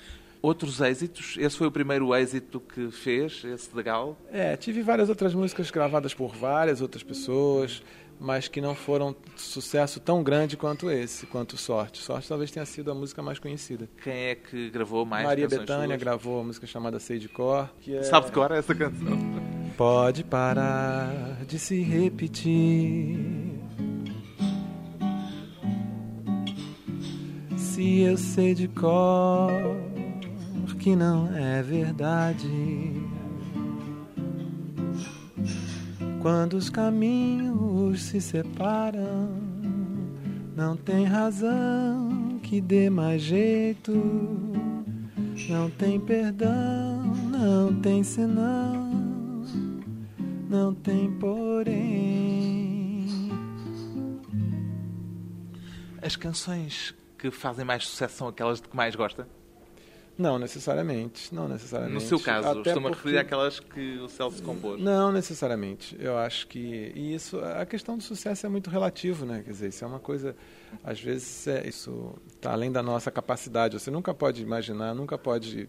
Outros 0.41 0.81
êxitos. 0.81 1.35
Esse 1.37 1.55
foi 1.55 1.67
o 1.67 1.71
primeiro 1.71 2.15
êxito 2.15 2.59
que 2.59 2.89
fez, 2.89 3.43
esse 3.45 3.73
da 3.75 3.81
Gal. 3.81 4.17
É, 4.31 4.57
tive 4.57 4.81
várias 4.81 5.07
outras 5.07 5.35
músicas 5.35 5.69
gravadas 5.69 6.13
por 6.15 6.35
várias 6.35 6.81
outras 6.81 7.03
pessoas, 7.03 7.83
mas 8.19 8.47
que 8.47 8.59
não 8.59 8.73
foram 8.75 9.15
sucesso 9.35 9.99
tão 9.99 10.23
grande 10.23 10.57
quanto 10.57 10.89
esse, 10.89 11.27
quanto 11.27 11.57
Sorte. 11.57 12.01
Sorte 12.01 12.27
talvez 12.27 12.49
tenha 12.49 12.65
sido 12.65 12.91
a 12.91 12.95
música 12.95 13.21
mais 13.21 13.37
conhecida. 13.37 13.87
Quem 14.03 14.13
é 14.13 14.35
que 14.35 14.69
gravou 14.69 15.05
mais 15.05 15.25
Maria 15.25 15.47
Bethânia 15.47 15.95
gravou 15.95 16.41
a 16.41 16.43
música 16.43 16.65
chamada 16.65 16.99
Sei 16.99 17.19
de 17.19 17.27
Cor. 17.29 17.69
Que 17.79 17.97
é... 17.97 18.03
Sabe 18.03 18.27
de 18.27 18.31
cor 18.31 18.51
essa 18.51 18.73
canção? 18.73 19.17
Pode 19.77 20.23
parar 20.23 21.43
de 21.47 21.57
se 21.57 21.81
repetir. 21.81 23.17
Se 27.57 28.01
eu 28.01 28.17
sei 28.17 28.53
de 28.53 28.67
cor 28.67 29.80
que 30.81 30.95
não 30.95 31.31
é 31.35 31.61
verdade. 31.61 32.49
Quando 36.23 36.53
os 36.53 36.71
caminhos 36.71 38.01
se 38.01 38.19
separam, 38.19 39.29
não 40.55 40.75
tem 40.75 41.05
razão 41.05 42.39
que 42.41 42.59
dê 42.59 42.89
mais 42.89 43.21
jeito. 43.21 43.91
Não 45.47 45.69
tem 45.69 45.99
perdão, 45.99 47.13
não 47.29 47.79
tem 47.79 48.03
senão, 48.03 48.91
não 50.49 50.73
tem 50.73 51.11
porém. 51.11 53.07
As 56.01 56.15
canções 56.15 56.95
que 57.19 57.29
fazem 57.29 57.63
mais 57.63 57.85
sucesso 57.85 58.17
são 58.17 58.27
aquelas 58.27 58.59
de 58.59 58.67
que 58.67 58.75
mais 58.75 58.95
gosta? 58.95 59.40
Não 60.21 60.37
necessariamente, 60.37 61.33
não 61.33 61.47
necessariamente. 61.47 61.95
No 62.03 62.07
seu 62.07 62.19
caso, 62.19 62.47
Até 62.47 62.59
estou-me 62.69 62.87
a 62.87 62.89
porque- 62.91 63.03
referir 63.07 63.17
àquelas 63.17 63.59
que 63.59 63.97
o 63.97 64.07
Celso 64.07 64.43
compôs. 64.43 64.79
Não 64.79 65.11
necessariamente. 65.11 65.97
Eu 65.99 66.17
acho 66.17 66.47
que 66.47 66.91
e 66.95 67.13
isso, 67.15 67.39
a 67.39 67.65
questão 67.65 67.97
do 67.97 68.03
sucesso 68.03 68.45
é 68.45 68.49
muito 68.49 68.69
relativo, 68.69 69.25
né? 69.25 69.41
Quer 69.43 69.51
dizer, 69.51 69.67
isso 69.69 69.83
é 69.83 69.87
uma 69.87 69.99
coisa, 69.99 70.35
às 70.83 70.99
vezes 71.01 71.47
é, 71.47 71.67
isso 71.67 72.13
está 72.35 72.51
além 72.51 72.71
da 72.71 72.83
nossa 72.83 73.09
capacidade. 73.09 73.79
Você 73.79 73.89
nunca 73.89 74.13
pode 74.13 74.41
imaginar, 74.43 74.93
nunca 74.93 75.17
pode 75.17 75.67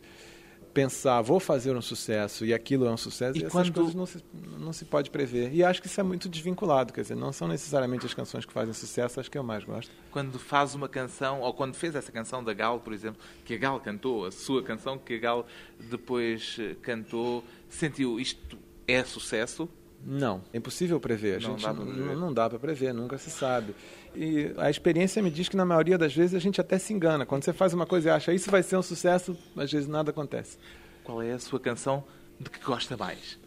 pensar, 0.72 1.20
vou 1.22 1.38
fazer 1.38 1.76
um 1.76 1.82
sucesso 1.82 2.44
e 2.46 2.54
aquilo 2.54 2.86
é 2.86 2.90
um 2.90 2.96
sucesso. 2.96 3.36
E 3.36 3.42
E, 3.42 3.44
essas 3.44 3.52
quando- 3.52 3.72
coisas 3.74 3.94
não 3.94 4.06
se, 4.06 4.18
não 4.58 4.72
se 4.72 4.84
pode 4.84 5.10
prever. 5.10 5.52
E 5.52 5.62
acho 5.62 5.80
que 5.80 5.86
isso 5.86 6.00
é 6.00 6.02
muito 6.02 6.28
desvinculado, 6.28 6.92
quer 6.92 7.02
dizer, 7.02 7.14
não 7.14 7.32
são 7.32 7.46
necessariamente 7.48 8.06
as 8.06 8.14
canções 8.14 8.44
que 8.46 8.52
fazem 8.52 8.72
sucesso 8.72 9.20
as 9.20 9.28
que 9.28 9.36
eu 9.36 9.42
mais 9.42 9.64
gosto. 9.64 9.90
Quando 10.10 10.38
faz 10.38 10.74
uma 10.74 10.88
canção, 10.88 11.40
ou 11.40 11.52
quando 11.52 11.74
fez 11.74 11.94
essa 11.94 12.10
canção 12.10 12.42
da 12.42 12.52
Gal, 12.54 12.80
por 12.80 12.92
exemplo, 12.92 13.20
que 13.44 13.54
a 13.54 13.58
Gal 13.58 13.78
cantou, 13.80 14.26
a 14.26 14.32
sua 14.32 14.62
canção 14.62 14.98
que 14.98 15.14
a 15.14 15.18
Gal 15.18 15.46
depois 15.90 16.56
eh, 16.58 16.74
cantou, 16.82 17.44
sentiu 17.68 18.18
isto 18.18 18.58
é 18.86 19.04
sucesso? 19.04 19.68
Não, 20.04 20.42
é 20.52 20.58
impossível 20.58 20.98
prever. 20.98 21.36
A 21.36 21.40
Não 21.48 21.50
gente 21.58 21.62
dá 21.62 21.72
pra 21.74 21.84
prever. 21.84 22.04
não, 22.06 22.16
não 22.16 22.32
dá 22.34 22.50
para 22.50 22.58
prever, 22.58 22.92
nunca 22.92 23.18
se 23.18 23.30
sabe. 23.30 23.72
E 24.14 24.52
a 24.58 24.68
experiência 24.68 25.22
me 25.22 25.30
diz 25.30 25.48
que 25.48 25.56
na 25.56 25.64
maioria 25.64 25.96
das 25.96 26.14
vezes 26.14 26.34
a 26.34 26.38
gente 26.38 26.60
até 26.60 26.78
se 26.78 26.92
engana. 26.92 27.24
Quando 27.24 27.44
você 27.44 27.52
faz 27.52 27.72
uma 27.72 27.86
coisa 27.86 28.08
e 28.08 28.12
acha 28.12 28.32
isso 28.32 28.50
vai 28.50 28.62
ser 28.62 28.76
um 28.76 28.82
sucesso, 28.82 29.36
às 29.56 29.70
vezes 29.72 29.88
nada 29.88 30.10
acontece. 30.10 30.58
Qual 31.02 31.22
é 31.22 31.32
a 31.32 31.38
sua 31.38 31.58
canção 31.58 32.04
de 32.38 32.50
que 32.50 32.60
gosta 32.64 32.96
mais? 32.96 33.38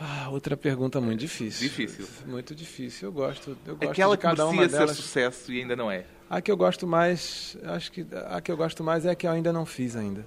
Ah, 0.00 0.28
outra 0.30 0.56
pergunta 0.56 1.00
muito 1.00 1.20
difícil. 1.20 1.68
Difícil. 1.68 2.06
Muito 2.26 2.54
difícil. 2.54 3.08
Eu 3.08 3.12
gosto, 3.12 3.56
eu 3.66 3.76
gosto 3.76 3.90
Aquela 3.90 4.16
de 4.16 4.22
cada 4.22 4.46
que 4.46 4.52
uma 4.52 4.68
delas. 4.68 4.90
ser 4.90 4.96
sucesso 4.96 5.52
e 5.52 5.60
ainda 5.60 5.74
não 5.74 5.90
é. 5.90 6.04
A 6.28 6.40
que 6.40 6.50
eu 6.50 6.56
gosto 6.56 6.86
mais, 6.86 7.56
acho 7.62 7.92
que 7.92 8.06
a 8.28 8.40
que 8.40 8.50
eu 8.52 8.56
gosto 8.56 8.82
mais 8.84 9.06
é 9.06 9.10
a 9.10 9.14
que 9.14 9.26
eu 9.26 9.30
ainda 9.30 9.52
não 9.52 9.64
fiz 9.64 9.96
ainda. 9.96 10.26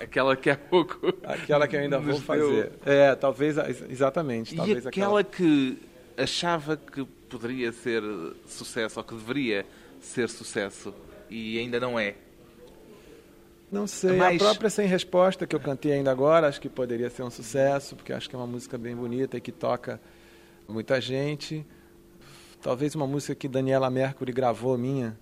Aquela 0.00 0.34
que 0.36 0.50
há 0.50 0.56
pouco. 0.56 1.14
Aquela 1.22 1.68
que 1.68 1.76
eu 1.76 1.80
ainda 1.80 1.98
vou 2.00 2.18
fazer. 2.20 2.72
É, 2.84 3.14
talvez, 3.14 3.56
exatamente. 3.88 4.54
E 4.54 4.56
Talvez 4.56 4.86
aquela 4.86 5.22
que 5.22 5.78
achava 6.16 6.76
que 6.76 7.04
poderia 7.04 7.72
ser 7.72 8.02
sucesso 8.46 8.98
ou 9.00 9.04
que 9.04 9.14
deveria 9.14 9.64
ser 10.00 10.28
sucesso 10.28 10.92
e 11.30 11.58
ainda 11.58 11.78
não 11.80 11.98
é. 11.98 12.14
Não 13.70 13.86
sei, 13.86 14.16
Mais- 14.16 14.40
a 14.40 14.44
própria 14.44 14.68
Sem 14.68 14.86
Resposta 14.86 15.46
que 15.46 15.56
eu 15.56 15.60
cantei 15.60 15.92
ainda 15.92 16.10
agora, 16.10 16.46
acho 16.46 16.60
que 16.60 16.68
poderia 16.68 17.08
ser 17.08 17.22
um 17.22 17.30
sucesso, 17.30 17.96
porque 17.96 18.12
acho 18.12 18.28
que 18.28 18.36
é 18.36 18.38
uma 18.38 18.46
música 18.46 18.76
bem 18.76 18.94
bonita 18.94 19.38
e 19.38 19.40
que 19.40 19.50
toca 19.52 19.98
muita 20.68 21.00
gente. 21.00 21.64
Talvez 22.60 22.94
uma 22.94 23.06
música 23.06 23.34
que 23.34 23.48
Daniela 23.48 23.88
Mercury 23.90 24.30
gravou 24.30 24.76
minha, 24.76 25.18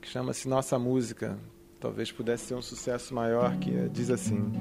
que 0.00 0.08
chama-se 0.08 0.46
Nossa 0.46 0.78
Música. 0.78 1.38
Talvez 1.80 2.12
pudesse 2.12 2.44
ser 2.46 2.54
um 2.54 2.62
sucesso 2.62 3.14
maior, 3.14 3.56
que 3.58 3.70
diz 3.88 4.10
assim: 4.10 4.52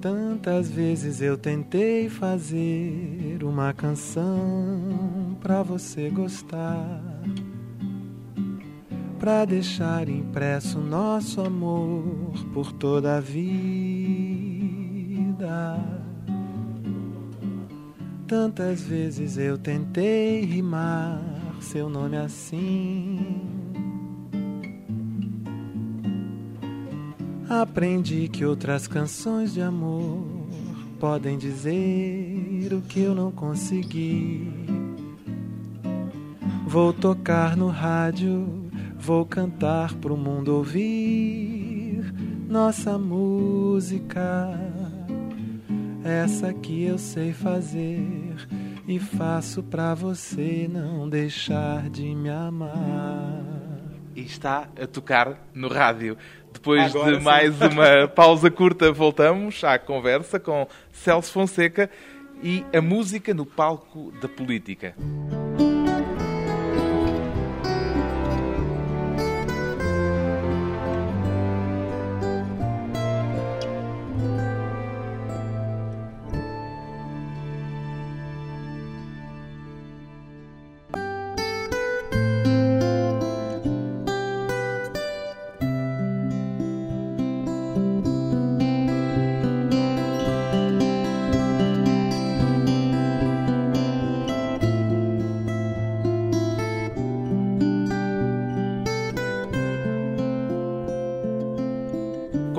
Tantas 0.00 0.70
vezes 0.70 1.20
eu 1.20 1.36
tentei 1.36 2.08
fazer 2.08 3.42
uma 3.42 3.72
canção 3.72 5.36
pra 5.40 5.62
você 5.62 6.08
gostar 6.08 7.02
pra 9.18 9.44
deixar 9.44 10.08
impresso 10.08 10.78
nosso 10.78 11.40
amor 11.40 12.32
por 12.54 12.72
toda 12.72 13.16
a 13.16 13.20
vida. 13.20 13.48
Tantas 18.26 18.82
vezes 18.82 19.36
eu 19.36 19.58
tentei 19.58 20.44
rimar 20.44 21.20
seu 21.60 21.88
nome 21.88 22.16
assim. 22.16 23.57
Aprendi 27.48 28.28
que 28.28 28.44
outras 28.44 28.86
canções 28.86 29.54
de 29.54 29.62
amor 29.62 30.46
podem 31.00 31.38
dizer 31.38 32.74
o 32.74 32.82
que 32.82 33.00
eu 33.00 33.14
não 33.14 33.32
consegui. 33.32 34.52
Vou 36.66 36.92
tocar 36.92 37.56
no 37.56 37.68
rádio, 37.68 38.70
vou 38.98 39.24
cantar 39.24 39.94
pro 39.94 40.14
mundo 40.14 40.54
ouvir 40.54 42.12
nossa 42.46 42.98
música. 42.98 44.50
Essa 46.04 46.52
que 46.52 46.84
eu 46.84 46.98
sei 46.98 47.32
fazer 47.32 48.36
e 48.86 48.98
faço 48.98 49.62
pra 49.62 49.94
você 49.94 50.68
não 50.70 51.08
deixar 51.08 51.88
de 51.88 52.14
me 52.14 52.28
amar. 52.28 53.42
E 54.14 54.22
está 54.22 54.68
a 54.80 54.86
tocar 54.86 55.48
no 55.54 55.68
rádio. 55.68 56.16
Depois 56.52 56.94
Agora 56.94 57.12
de 57.12 57.18
sim. 57.18 57.24
mais 57.24 57.60
uma 57.60 58.08
pausa 58.14 58.50
curta, 58.50 58.90
voltamos 58.92 59.62
à 59.64 59.78
conversa 59.78 60.40
com 60.40 60.66
Celso 60.92 61.32
Fonseca 61.32 61.90
e 62.42 62.64
a 62.72 62.80
música 62.80 63.34
no 63.34 63.46
palco 63.46 64.12
da 64.20 64.28
política. 64.28 64.94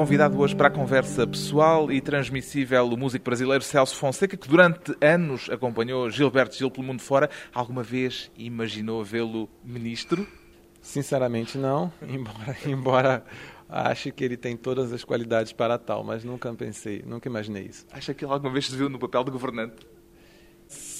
Convidado 0.10 0.39
hoje 0.39 0.56
para 0.56 0.69
a 0.69 0.72
conversa 0.72 1.28
pessoal 1.28 1.91
e 1.91 2.02
transmissível 2.02 2.84
o 2.84 2.98
músico 2.98 3.24
brasileiro 3.24 3.63
Celso 3.63 3.95
Fonseca, 3.95 4.36
que 4.36 4.50
durante 4.50 4.98
anos 5.00 5.48
acompanhou 5.52 6.10
Gilberto 6.10 6.56
Gil 6.56 6.72
pelo 6.72 6.88
mundo 6.88 7.00
fora. 7.00 7.30
Alguma 7.54 7.84
vez 7.84 8.32
imaginou 8.36 9.04
vê-lo 9.04 9.48
ministro? 9.63 10.28
Sinceramente, 10.82 11.60
não, 11.60 11.93
embora, 12.02 12.58
embora 12.65 13.24
ache 13.69 14.12
que 14.12 14.24
ele 14.24 14.36
tem 14.36 14.58
todas 14.58 14.91
as 14.91 15.04
qualidades 15.04 15.54
para 15.54 15.78
tal, 15.78 16.04
mas 16.04 16.24
nunca 16.24 16.52
pensei, 16.56 17.04
nunca 17.06 17.30
imaginei 17.30 17.65
isso. 17.65 17.86
Acha 17.91 18.12
que 18.12 18.26
ele 18.26 18.34
alguma 18.34 18.52
vez 18.52 18.65
se 18.65 18.76
viu 18.76 18.89
no 18.89 18.98
papel 18.98 19.24
de 19.24 19.30
governante? 19.30 19.76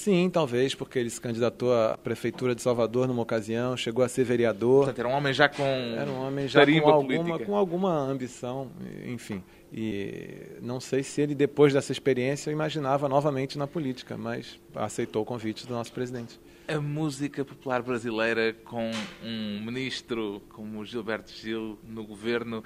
Sim, 0.10 0.28
talvez, 0.28 0.74
porque 0.74 0.98
ele 0.98 1.10
se 1.12 1.22
candidatou 1.22 1.72
à 1.72 1.96
prefeitura 1.96 2.56
de 2.56 2.64
Salvador 2.64 3.08
numa 3.08 3.22
ocasião, 3.22 3.78
chegou 3.78 4.04
a 4.04 4.10
ser 4.10 4.24
vereador. 4.24 4.86
Portanto, 4.86 4.98
era 4.98 5.08
um 5.08 5.12
homem 5.12 5.32
já 5.32 5.48
com 5.48 5.64
Era 5.64 6.10
um 6.10 6.26
homem 6.26 6.48
já 6.48 6.66
com 6.66 6.90
alguma, 6.90 7.24
política. 7.24 7.46
com 7.46 7.56
alguma 7.56 7.96
ambição, 8.10 8.72
enfim. 9.06 9.44
E 9.72 10.58
não 10.64 10.80
sei 10.80 11.04
se 11.04 11.22
ele, 11.22 11.36
depois 11.36 11.74
dessa 11.74 11.92
experiência, 11.92 12.50
imaginava 12.50 13.08
novamente 13.08 13.56
na 13.56 13.68
política, 13.68 14.18
mas 14.18 14.60
aceitou 14.74 15.22
o 15.22 15.26
convite 15.26 15.68
do 15.68 15.76
nosso 15.76 15.94
presidente. 15.94 16.40
A 16.68 16.80
música 16.82 17.46
popular 17.46 17.84
brasileira 17.84 18.52
com 18.66 18.90
um 19.24 19.62
ministro 19.64 20.42
como 20.50 20.84
Gilberto 20.84 21.32
Gil 21.32 21.78
no 21.88 22.04
governo 22.04 22.64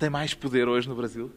tem 0.00 0.10
mais 0.10 0.34
poder 0.34 0.66
hoje 0.66 0.88
no 0.88 0.96
Brasil? 0.96 1.30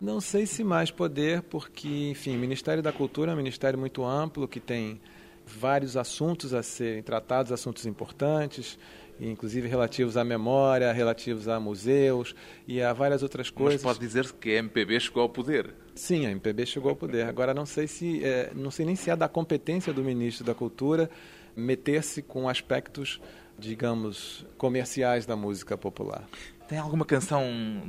Não 0.00 0.18
sei 0.18 0.46
se 0.46 0.64
mais 0.64 0.90
poder, 0.90 1.42
porque, 1.42 2.10
enfim, 2.10 2.34
o 2.34 2.38
Ministério 2.38 2.82
da 2.82 2.90
Cultura 2.90 3.32
é 3.32 3.34
um 3.34 3.36
ministério 3.36 3.78
muito 3.78 4.02
amplo, 4.02 4.48
que 4.48 4.58
tem 4.58 4.98
vários 5.46 5.96
assuntos 5.96 6.54
a 6.54 6.62
serem 6.62 7.02
tratados, 7.02 7.52
assuntos 7.52 7.84
importantes, 7.84 8.78
inclusive 9.20 9.68
relativos 9.68 10.16
à 10.16 10.24
memória, 10.24 10.90
relativos 10.90 11.48
a 11.48 11.60
museus 11.60 12.34
e 12.66 12.80
a 12.80 12.94
várias 12.94 13.22
outras 13.22 13.48
Mas 13.50 13.58
coisas. 13.58 13.82
pode 13.82 13.98
dizer-se 13.98 14.32
que 14.32 14.50
a 14.56 14.58
MPB 14.60 15.00
chegou 15.00 15.22
ao 15.22 15.28
poder. 15.28 15.74
Sim, 15.94 16.24
a 16.26 16.30
MPB 16.30 16.64
chegou 16.64 16.88
ao 16.90 16.96
poder. 16.96 17.26
Agora 17.26 17.52
não 17.52 17.66
sei 17.66 17.86
se 17.86 18.24
é, 18.24 18.50
não 18.54 18.70
sei 18.70 18.86
nem 18.86 18.96
se 18.96 19.10
é 19.10 19.16
da 19.16 19.28
competência 19.28 19.92
do 19.92 20.02
ministro 20.02 20.44
da 20.46 20.54
Cultura 20.54 21.10
meter-se 21.54 22.22
com 22.22 22.48
aspectos, 22.48 23.20
digamos, 23.58 24.46
comerciais 24.56 25.26
da 25.26 25.36
música 25.36 25.76
popular. 25.76 26.26
Tem 26.70 26.78
alguma 26.78 27.04
canção 27.04 27.42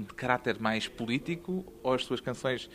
de 0.08 0.12
caráter 0.15 0.60
mais 0.60 0.88
político 0.88 1.63
ou 1.84 1.94
as 1.94 2.04
suas 2.04 2.20
canções 2.20 2.67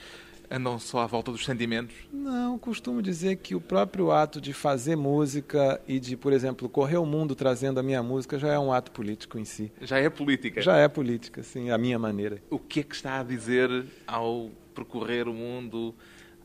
andam 0.48 0.78
só 0.78 1.00
à 1.00 1.06
volta 1.08 1.32
dos 1.32 1.44
sentimentos? 1.44 1.96
Não, 2.12 2.56
costumo 2.60 3.02
dizer 3.02 3.34
que 3.38 3.56
o 3.56 3.60
próprio 3.60 4.12
ato 4.12 4.40
de 4.40 4.52
fazer 4.52 4.94
música 4.94 5.80
e 5.84 5.98
de, 5.98 6.16
por 6.16 6.32
exemplo, 6.32 6.68
correr 6.68 6.98
o 6.98 7.04
mundo 7.04 7.34
trazendo 7.34 7.80
a 7.80 7.82
minha 7.82 8.04
música 8.04 8.38
já 8.38 8.52
é 8.52 8.58
um 8.58 8.72
ato 8.72 8.92
político 8.92 9.36
em 9.36 9.44
si. 9.44 9.72
Já 9.80 9.98
é 9.98 10.08
política. 10.08 10.62
Já 10.62 10.76
é 10.76 10.86
política, 10.86 11.42
sim, 11.42 11.70
a 11.70 11.76
minha 11.76 11.98
maneira. 11.98 12.40
O 12.48 12.60
que 12.60 12.78
é 12.78 12.82
que 12.84 12.94
está 12.94 13.18
a 13.18 13.24
dizer 13.24 13.68
ao 14.06 14.52
percorrer 14.76 15.26
o 15.26 15.34
mundo, 15.34 15.92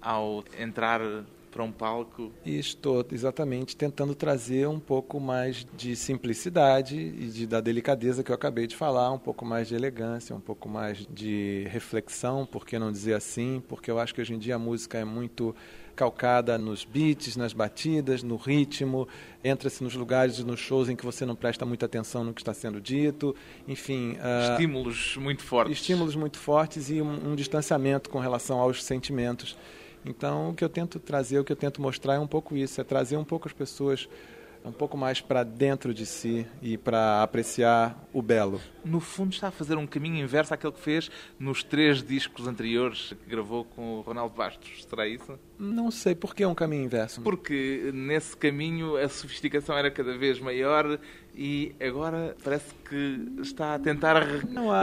ao 0.01 0.43
entrar 0.59 1.01
para 1.51 1.63
um 1.63 1.71
palco? 1.71 2.31
E 2.45 2.57
estou 2.57 3.05
exatamente 3.11 3.75
tentando 3.75 4.15
trazer 4.15 4.67
um 4.67 4.79
pouco 4.79 5.19
mais 5.19 5.67
de 5.77 5.95
simplicidade 5.95 6.95
e 6.97 7.27
de, 7.27 7.45
da 7.45 7.59
delicadeza 7.59 8.23
que 8.23 8.31
eu 8.31 8.35
acabei 8.35 8.65
de 8.65 8.75
falar, 8.75 9.11
um 9.11 9.19
pouco 9.19 9.45
mais 9.45 9.67
de 9.67 9.75
elegância, 9.75 10.35
um 10.35 10.39
pouco 10.39 10.69
mais 10.69 11.05
de 11.13 11.67
reflexão, 11.69 12.45
por 12.45 12.65
que 12.65 12.79
não 12.79 12.91
dizer 12.91 13.13
assim? 13.13 13.61
Porque 13.67 13.91
eu 13.91 13.99
acho 13.99 14.15
que 14.15 14.21
hoje 14.21 14.33
em 14.33 14.39
dia 14.39 14.55
a 14.55 14.59
música 14.59 14.97
é 14.97 15.05
muito 15.05 15.53
calcada 15.93 16.57
nos 16.57 16.85
beats, 16.85 17.35
nas 17.35 17.53
batidas, 17.53 18.23
no 18.23 18.35
ritmo, 18.37 19.07
entra-se 19.43 19.83
nos 19.83 19.93
lugares 19.93 20.39
e 20.39 20.43
nos 20.43 20.59
shows 20.59 20.89
em 20.89 20.95
que 20.95 21.05
você 21.05 21.25
não 21.25 21.35
presta 21.35 21.65
muita 21.65 21.85
atenção 21.85 22.23
no 22.23 22.33
que 22.33 22.41
está 22.41 22.53
sendo 22.53 22.79
dito, 22.79 23.35
enfim... 23.67 24.17
ah, 24.21 24.53
Estímulos 24.53 25.17
muito 25.17 25.43
fortes. 25.43 25.77
estímulos 25.77 26.15
muito 26.15 26.37
fortes 26.39 26.89
e 26.89 27.01
um, 27.01 27.31
um 27.31 27.35
distanciamento 27.35 28.09
com 28.09 28.19
relação 28.19 28.59
aos 28.59 28.83
sentimentos. 28.83 29.55
Então, 30.05 30.49
o 30.49 30.53
que 30.53 30.63
eu 30.63 30.69
tento 30.69 30.99
trazer, 30.99 31.39
o 31.39 31.43
que 31.43 31.51
eu 31.51 31.55
tento 31.55 31.81
mostrar 31.81 32.15
é 32.15 32.19
um 32.19 32.27
pouco 32.27 32.55
isso, 32.55 32.81
é 32.81 32.83
trazer 32.83 33.17
um 33.17 33.23
pouco 33.23 33.47
as 33.47 33.53
pessoas 33.53 34.09
um 34.63 34.71
pouco 34.71 34.97
mais 34.97 35.21
para 35.21 35.43
dentro 35.43 35.93
de 35.93 36.05
si 36.05 36.45
e 36.61 36.77
para 36.77 37.23
apreciar 37.23 38.07
o 38.13 38.21
belo. 38.21 38.61
No 38.83 38.99
fundo, 38.99 39.33
está 39.33 39.47
a 39.47 39.51
fazer 39.51 39.77
um 39.77 39.87
caminho 39.87 40.17
inverso 40.23 40.53
àquele 40.53 40.73
que 40.73 40.79
fez 40.79 41.09
nos 41.39 41.63
três 41.63 42.03
discos 42.03 42.47
anteriores 42.47 43.13
que 43.23 43.29
gravou 43.29 43.63
com 43.63 43.99
o 43.99 44.01
Ronaldo 44.01 44.35
Bastos. 44.35 44.85
Será 44.89 45.07
isso? 45.07 45.37
Não 45.57 45.91
sei 45.91 46.15
por 46.15 46.33
que 46.33 46.43
é 46.43 46.47
um 46.47 46.55
caminho 46.55 46.83
inverso. 46.85 47.21
Porque 47.21 47.91
nesse 47.93 48.35
caminho 48.35 48.97
a 48.97 49.07
sofisticação 49.07 49.77
era 49.77 49.91
cada 49.91 50.17
vez 50.17 50.39
maior 50.39 50.99
e 51.35 51.73
agora 51.79 52.35
parece 52.43 52.73
que 52.87 53.41
está 53.41 53.75
a 53.75 53.79
tentar 53.79 54.21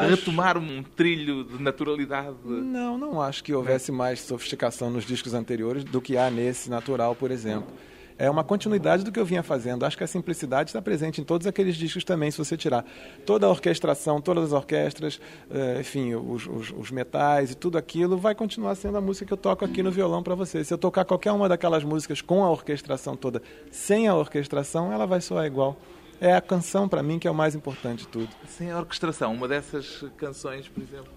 retomar 0.08 0.56
um 0.56 0.82
trilho 0.82 1.44
de 1.44 1.62
naturalidade. 1.62 2.36
Não, 2.44 2.96
não 2.96 3.20
acho 3.20 3.44
que 3.44 3.52
houvesse 3.52 3.92
mais 3.92 4.20
sofisticação 4.20 4.90
nos 4.90 5.04
discos 5.04 5.34
anteriores 5.34 5.84
do 5.84 6.00
que 6.00 6.16
há 6.16 6.30
nesse 6.30 6.70
natural, 6.70 7.14
por 7.14 7.30
exemplo 7.30 7.72
é 8.18 8.28
uma 8.28 8.42
continuidade 8.42 9.04
do 9.04 9.12
que 9.12 9.20
eu 9.20 9.24
vinha 9.24 9.42
fazendo. 9.42 9.84
Acho 9.84 9.96
que 9.96 10.04
a 10.04 10.06
simplicidade 10.06 10.70
está 10.70 10.82
presente 10.82 11.20
em 11.20 11.24
todos 11.24 11.46
aqueles 11.46 11.76
discos 11.76 12.02
também, 12.02 12.30
se 12.30 12.38
você 12.38 12.56
tirar 12.56 12.84
toda 13.24 13.46
a 13.46 13.48
orquestração, 13.48 14.20
todas 14.20 14.46
as 14.46 14.52
orquestras, 14.52 15.20
eh, 15.50 15.78
enfim, 15.80 16.14
os, 16.14 16.46
os, 16.46 16.74
os 16.76 16.90
metais 16.90 17.52
e 17.52 17.54
tudo 17.54 17.78
aquilo, 17.78 18.18
vai 18.18 18.34
continuar 18.34 18.74
sendo 18.74 18.98
a 18.98 19.00
música 19.00 19.26
que 19.26 19.32
eu 19.32 19.36
toco 19.36 19.64
aqui 19.64 19.82
no 19.82 19.90
violão 19.90 20.22
para 20.22 20.34
você. 20.34 20.64
Se 20.64 20.74
eu 20.74 20.78
tocar 20.78 21.04
qualquer 21.04 21.32
uma 21.32 21.48
daquelas 21.48 21.84
músicas 21.84 22.20
com 22.20 22.44
a 22.44 22.50
orquestração 22.50 23.16
toda, 23.16 23.40
sem 23.70 24.08
a 24.08 24.14
orquestração, 24.14 24.92
ela 24.92 25.06
vai 25.06 25.20
soar 25.20 25.46
igual. 25.46 25.76
É 26.20 26.34
a 26.34 26.40
canção, 26.40 26.88
para 26.88 27.00
mim, 27.00 27.18
que 27.18 27.28
é 27.28 27.30
o 27.30 27.34
mais 27.34 27.54
importante 27.54 28.00
de 28.00 28.08
tudo. 28.08 28.28
Sem 28.48 28.72
a 28.72 28.78
orquestração, 28.78 29.32
uma 29.32 29.46
dessas 29.46 30.04
canções, 30.16 30.66
por 30.66 30.82
exemplo. 30.82 31.12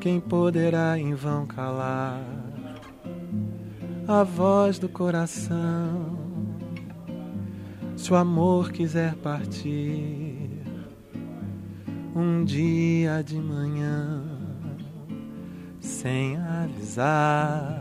Quem 0.00 0.20
poderá 0.20 0.98
em 0.98 1.14
vão 1.14 1.46
calar 1.46 2.20
a 4.06 4.24
voz 4.24 4.78
do 4.78 4.88
coração. 4.88 6.18
Se 7.96 8.12
o 8.12 8.16
amor 8.16 8.72
quiser 8.72 9.14
partir 9.16 10.50
um 12.14 12.44
dia 12.44 13.22
de 13.22 13.36
manhã 13.36 14.24
sem 15.80 16.36
avisar. 16.36 17.80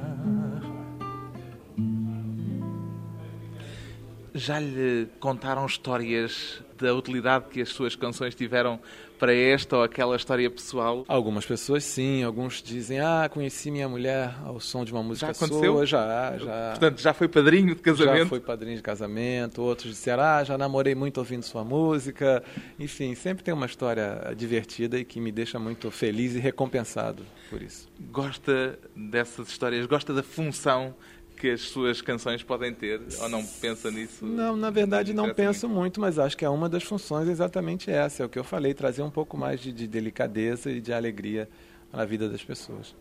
Já 4.34 4.60
lhe 4.60 5.08
contaram 5.20 5.66
histórias 5.66 6.64
da 6.80 6.94
utilidade 6.94 7.46
que 7.50 7.62
as 7.62 7.70
suas 7.70 7.96
canções 7.96 8.34
tiveram 8.34 8.80
para 9.22 9.36
esta 9.36 9.78
ou 9.78 9.84
aquela 9.84 10.16
história 10.16 10.50
pessoal? 10.50 11.06
Algumas 11.08 11.46
pessoas 11.46 11.84
sim, 11.84 12.24
alguns 12.24 12.60
dizem, 12.64 13.00
ah, 13.00 13.30
conheci 13.32 13.70
minha 13.70 13.88
mulher 13.88 14.34
ao 14.44 14.60
som 14.60 14.84
de 14.84 14.92
uma 14.92 15.04
música 15.04 15.28
já 15.28 15.32
aconteceu? 15.32 15.74
sua, 15.74 15.86
já, 15.86 16.38
já. 16.40 16.70
Portanto, 16.72 17.00
já 17.00 17.14
foi 17.14 17.28
padrinho 17.28 17.76
de 17.76 17.82
casamento? 17.84 18.24
Já 18.24 18.26
foi 18.26 18.40
padrinho 18.40 18.78
de 18.78 18.82
casamento, 18.82 19.62
outros 19.62 19.92
disseram, 19.92 20.24
ah, 20.24 20.44
já 20.44 20.58
namorei 20.58 20.96
muito 20.96 21.20
ouvindo 21.20 21.44
sua 21.44 21.64
música. 21.64 22.44
Enfim, 22.80 23.14
sempre 23.14 23.44
tem 23.44 23.54
uma 23.54 23.68
história 23.68 24.34
divertida 24.36 24.98
e 24.98 25.06
que 25.06 25.22
me 25.22 25.32
deixa 25.32 25.60
muito 25.60 25.92
feliz 25.92 26.34
e 26.34 26.40
recompensado 26.40 27.24
por 27.52 27.62
isso. 27.62 27.88
Gosta 28.12 28.80
dessas 28.96 29.50
histórias, 29.50 29.86
gosta 29.86 30.14
da 30.14 30.24
função 30.24 30.96
que 31.42 31.50
as 31.50 31.62
suas 31.62 32.04
canções 32.04 32.44
podem 32.44 32.72
ter? 32.72 33.02
Ou 33.20 33.28
não 33.28 33.44
pensa 33.44 33.90
nisso? 33.90 34.24
Não, 34.24 34.56
na 34.56 34.70
verdade 34.70 35.12
não 35.12 35.34
penso 35.34 35.68
muito, 35.68 36.00
mas 36.00 36.20
acho 36.20 36.38
que 36.38 36.46
é 36.46 36.50
uma 36.50 36.70
das 36.70 36.84
funções 36.84 37.28
exatamente 37.28 37.90
essa, 37.90 38.22
é 38.22 38.26
o 38.28 38.30
que 38.30 38.38
eu 38.38 38.44
falei, 38.44 38.76
trazer 38.76 39.02
um 39.02 39.10
pouco 39.10 39.36
mais 39.36 39.60
de, 39.60 39.72
de 39.72 39.88
delicadeza 39.88 40.70
e 40.70 40.80
de 40.80 40.94
alegria 40.94 41.50
na 41.92 42.06
vida 42.06 42.30
das 42.30 42.44
pessoas. 42.44 42.96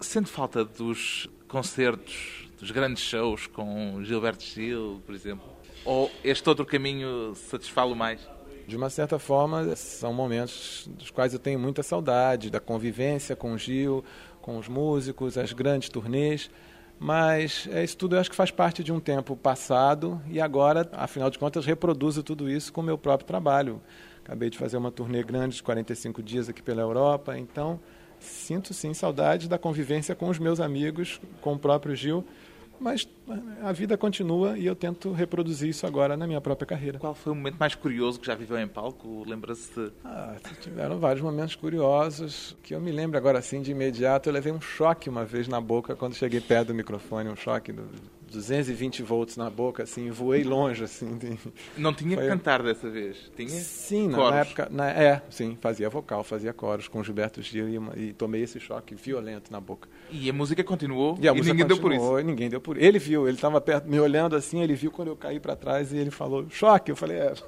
Sente 0.00 0.30
falta 0.30 0.64
dos 0.64 1.28
concertos, 1.48 2.48
dos 2.60 2.70
grandes 2.70 3.02
shows 3.02 3.48
com 3.48 4.04
Gilberto 4.04 4.44
Gil, 4.44 5.02
por 5.04 5.12
exemplo? 5.12 5.44
Ou 5.84 6.08
este 6.22 6.48
outro 6.48 6.64
caminho 6.64 7.34
satisfá-lo 7.34 7.96
mais? 7.96 8.20
De 8.68 8.76
uma 8.76 8.88
certa 8.88 9.18
forma, 9.18 9.74
são 9.74 10.14
momentos 10.14 10.88
dos 10.96 11.10
quais 11.10 11.32
eu 11.32 11.40
tenho 11.40 11.58
muita 11.58 11.82
saudade, 11.82 12.50
da 12.50 12.60
convivência 12.60 13.34
com 13.34 13.54
o 13.54 13.58
Gil, 13.58 14.04
com 14.40 14.58
os 14.58 14.68
músicos, 14.68 15.36
as 15.36 15.52
grandes 15.52 15.88
turnês. 15.88 16.48
Mas 16.98 17.68
é, 17.70 17.84
isso 17.84 17.96
tudo 17.96 18.16
eu 18.16 18.20
acho 18.20 18.30
que 18.30 18.36
faz 18.36 18.50
parte 18.50 18.82
de 18.82 18.92
um 18.92 18.98
tempo 18.98 19.36
passado 19.36 20.20
e 20.28 20.40
agora, 20.40 20.88
afinal 20.92 21.30
de 21.30 21.38
contas, 21.38 21.64
reproduzo 21.64 22.22
tudo 22.22 22.50
isso 22.50 22.72
com 22.72 22.80
o 22.80 22.84
meu 22.84 22.98
próprio 22.98 23.26
trabalho. 23.26 23.80
Acabei 24.24 24.50
de 24.50 24.58
fazer 24.58 24.76
uma 24.76 24.90
turnê 24.90 25.22
grande 25.22 25.56
de 25.56 25.62
45 25.62 26.22
dias 26.22 26.48
aqui 26.48 26.62
pela 26.62 26.82
Europa, 26.82 27.38
então 27.38 27.80
sinto 28.18 28.74
sim 28.74 28.92
saudade 28.92 29.48
da 29.48 29.56
convivência 29.56 30.14
com 30.14 30.28
os 30.28 30.38
meus 30.38 30.58
amigos, 30.60 31.20
com 31.40 31.54
o 31.54 31.58
próprio 31.58 31.94
Gil, 31.94 32.24
mas 32.80 33.08
a 33.62 33.72
vida 33.72 33.96
continua 33.96 34.58
e 34.58 34.66
eu 34.66 34.74
tento 34.74 35.12
reproduzir 35.12 35.68
isso 35.68 35.86
agora 35.86 36.16
na 36.16 36.26
minha 36.26 36.40
própria 36.40 36.66
carreira. 36.66 36.98
Qual 36.98 37.14
foi 37.14 37.32
o 37.32 37.36
momento 37.36 37.56
mais 37.58 37.74
curioso 37.74 38.20
que 38.20 38.26
já 38.26 38.34
viveu 38.34 38.58
em 38.58 38.68
palco? 38.68 39.24
Lembra-se 39.26 39.72
de... 39.72 39.92
Ah, 40.04 40.36
tiveram 40.60 40.98
vários 40.98 41.22
momentos 41.22 41.54
curiosos 41.54 42.56
que 42.62 42.74
eu 42.74 42.80
me 42.80 42.90
lembro 42.90 43.18
agora 43.18 43.38
assim 43.38 43.60
de 43.60 43.70
imediato. 43.70 44.28
Eu 44.28 44.32
levei 44.32 44.52
um 44.52 44.60
choque 44.60 45.08
uma 45.08 45.24
vez 45.24 45.48
na 45.48 45.60
boca 45.60 45.94
quando 45.94 46.14
cheguei 46.14 46.40
perto 46.40 46.68
do 46.68 46.74
microfone, 46.74 47.28
um 47.28 47.36
choque 47.36 47.72
do, 47.72 47.84
220 48.30 49.02
volts 49.02 49.36
na 49.36 49.48
boca, 49.48 49.82
assim, 49.82 50.10
voei 50.10 50.44
longe, 50.44 50.84
assim. 50.84 51.18
Não 51.76 51.92
tinha 51.92 52.16
Foi... 52.16 52.24
que 52.24 52.30
cantar 52.30 52.62
dessa 52.62 52.88
vez? 52.88 53.30
Tinha? 53.34 53.48
Sim, 53.48 54.10
coros. 54.10 54.30
na 54.30 54.36
época, 54.40 54.68
na, 54.70 54.90
é, 54.90 55.22
sim, 55.30 55.56
fazia 55.60 55.88
vocal, 55.88 56.22
fazia 56.22 56.52
coros 56.52 56.88
com 56.88 57.02
Gilberto 57.02 57.40
Gil 57.42 57.68
e, 57.68 58.00
e, 58.00 58.12
tomei 58.12 58.42
esse 58.42 58.60
choque 58.60 58.94
violento 58.94 59.50
na 59.50 59.60
boca. 59.60 59.88
E 60.10 60.28
a 60.28 60.32
música 60.32 60.62
continuou 60.62 61.18
e, 61.20 61.28
a 61.28 61.32
e 61.32 61.36
música 61.36 61.54
ninguém 61.54 61.66
deu 61.66 61.78
por 61.78 61.92
isso? 61.92 62.18
ninguém 62.18 62.48
deu 62.48 62.60
por 62.60 62.76
isso. 62.76 62.86
Ele 62.86 62.98
viu, 62.98 63.17
ele 63.26 63.36
estava 63.36 63.60
perto, 63.60 63.88
me 63.88 63.98
olhando 63.98 64.36
assim, 64.36 64.60
ele 64.62 64.74
viu 64.74 64.90
quando 64.90 65.08
eu 65.08 65.16
caí 65.16 65.40
para 65.40 65.56
trás 65.56 65.92
e 65.92 65.96
ele 65.96 66.10
falou, 66.10 66.46
choque, 66.50 66.90
eu 66.90 66.96
falei, 66.96 67.18
é... 67.18 67.32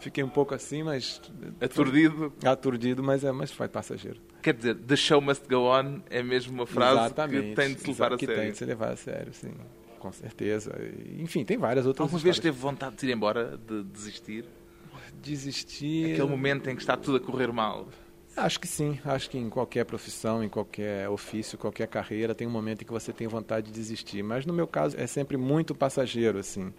Fiquei 0.00 0.24
um 0.24 0.28
pouco 0.28 0.52
assim, 0.52 0.82
mas. 0.82 1.22
Aturdido? 1.60 2.32
Aturdido, 2.44 3.04
mas, 3.04 3.22
é, 3.22 3.30
mas 3.30 3.52
foi 3.52 3.68
passageiro. 3.68 4.18
Quer 4.42 4.54
dizer, 4.54 4.74
the 4.74 4.96
show 4.96 5.20
must 5.20 5.46
go 5.48 5.70
on 5.70 6.00
é 6.10 6.24
mesmo 6.24 6.52
uma 6.52 6.66
frase 6.66 7.04
Exatamente. 7.04 7.50
que 7.50 7.54
tem 7.54 7.72
de 7.72 7.80
se 7.82 7.86
levar 7.86 8.12
a 8.12 8.16
que 8.16 8.26
sério. 8.26 8.42
Tem 8.42 8.50
de 8.50 8.58
se 8.58 8.64
levar 8.64 8.88
a 8.90 8.96
sério, 8.96 9.32
sim 9.32 9.52
com 10.02 10.10
certeza. 10.10 10.72
Enfim, 11.16 11.44
tem 11.44 11.56
várias 11.56 11.86
outras 11.86 12.04
Alguma 12.04 12.20
vez 12.20 12.40
teve 12.40 12.58
vontade 12.58 12.96
de 12.96 13.06
ir 13.06 13.12
embora, 13.12 13.56
de 13.56 13.84
desistir? 13.84 14.44
Desistir... 15.22 16.14
Aquele 16.14 16.28
momento 16.28 16.68
em 16.68 16.74
que 16.74 16.82
está 16.82 16.96
tudo 16.96 17.18
a 17.18 17.20
correr 17.20 17.52
mal. 17.52 17.86
Acho 18.36 18.58
que 18.58 18.66
sim. 18.66 18.98
Acho 19.04 19.28
que 19.28 19.38
em 19.38 19.50
qualquer 19.50 19.84
profissão, 19.84 20.42
em 20.42 20.48
qualquer 20.48 21.08
ofício, 21.08 21.58
qualquer 21.58 21.86
carreira, 21.86 22.34
tem 22.34 22.46
um 22.46 22.50
momento 22.50 22.82
em 22.82 22.84
que 22.84 22.92
você 22.92 23.12
tem 23.12 23.26
vontade 23.26 23.66
de 23.66 23.72
desistir. 23.72 24.22
Mas 24.22 24.46
no 24.46 24.52
meu 24.52 24.66
caso 24.66 24.98
é 24.98 25.06
sempre 25.06 25.36
muito 25.36 25.74
passageiro, 25.74 26.38
assim. 26.38 26.72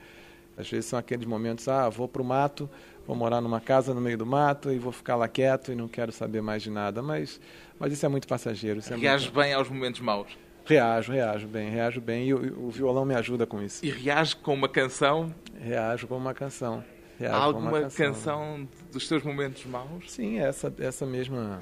Às 0.58 0.70
vezes 0.70 0.86
são 0.86 1.00
aqueles 1.00 1.26
momentos, 1.26 1.68
ah, 1.68 1.90
vou 1.90 2.08
para 2.08 2.22
o 2.22 2.26
mato, 2.26 2.70
vou 3.08 3.16
morar 3.16 3.42
numa 3.42 3.60
casa 3.60 3.94
no 3.94 4.02
meio 4.02 4.18
do 4.18 4.26
mato 4.26 4.72
e 4.72 4.78
vou 4.78 4.92
ficar 4.92 5.16
lá 5.16 5.28
quieto 5.28 5.72
e 5.72 5.76
não 5.76 5.88
quero 5.88 6.12
saber 6.12 6.42
mais 6.42 6.62
de 6.62 6.70
nada. 6.70 7.02
Mas, 7.02 7.40
mas 7.80 7.92
isso 7.92 8.06
é 8.06 8.10
muito 8.10 8.28
passageiro. 8.28 8.80
Isso 8.80 8.94
é 8.94 8.98
Reage 8.98 9.26
muito... 9.26 9.40
bem 9.40 9.54
aos 9.54 9.70
momentos 9.70 10.02
maus. 10.02 10.38
Reajo, 10.66 11.12
reajo 11.12 11.48
bem, 11.48 11.70
reajo 11.70 12.00
bem 12.00 12.28
e 12.30 12.34
o, 12.34 12.68
o, 12.68 12.72
violão 12.72 13.04
me 13.04 13.14
ajuda 13.16 13.46
com 13.46 13.62
isso. 13.62 13.86
E 13.86 13.90
reage 13.90 14.36
com 14.36 14.54
uma 14.54 14.70
canção? 14.70 15.34
Reajo 15.60 16.08
com 16.08 16.16
uma 16.16 16.34
canção. 16.34 16.84
Há 17.22 17.36
alguma 17.36 17.72
canção. 17.82 18.08
canção. 18.08 18.68
dos 18.92 19.08
seus 19.08 19.24
momentos 19.24 19.66
maus? 19.66 20.12
Sim, 20.12 20.40
essa, 20.40 20.74
essa 20.80 21.06
mesma. 21.06 21.60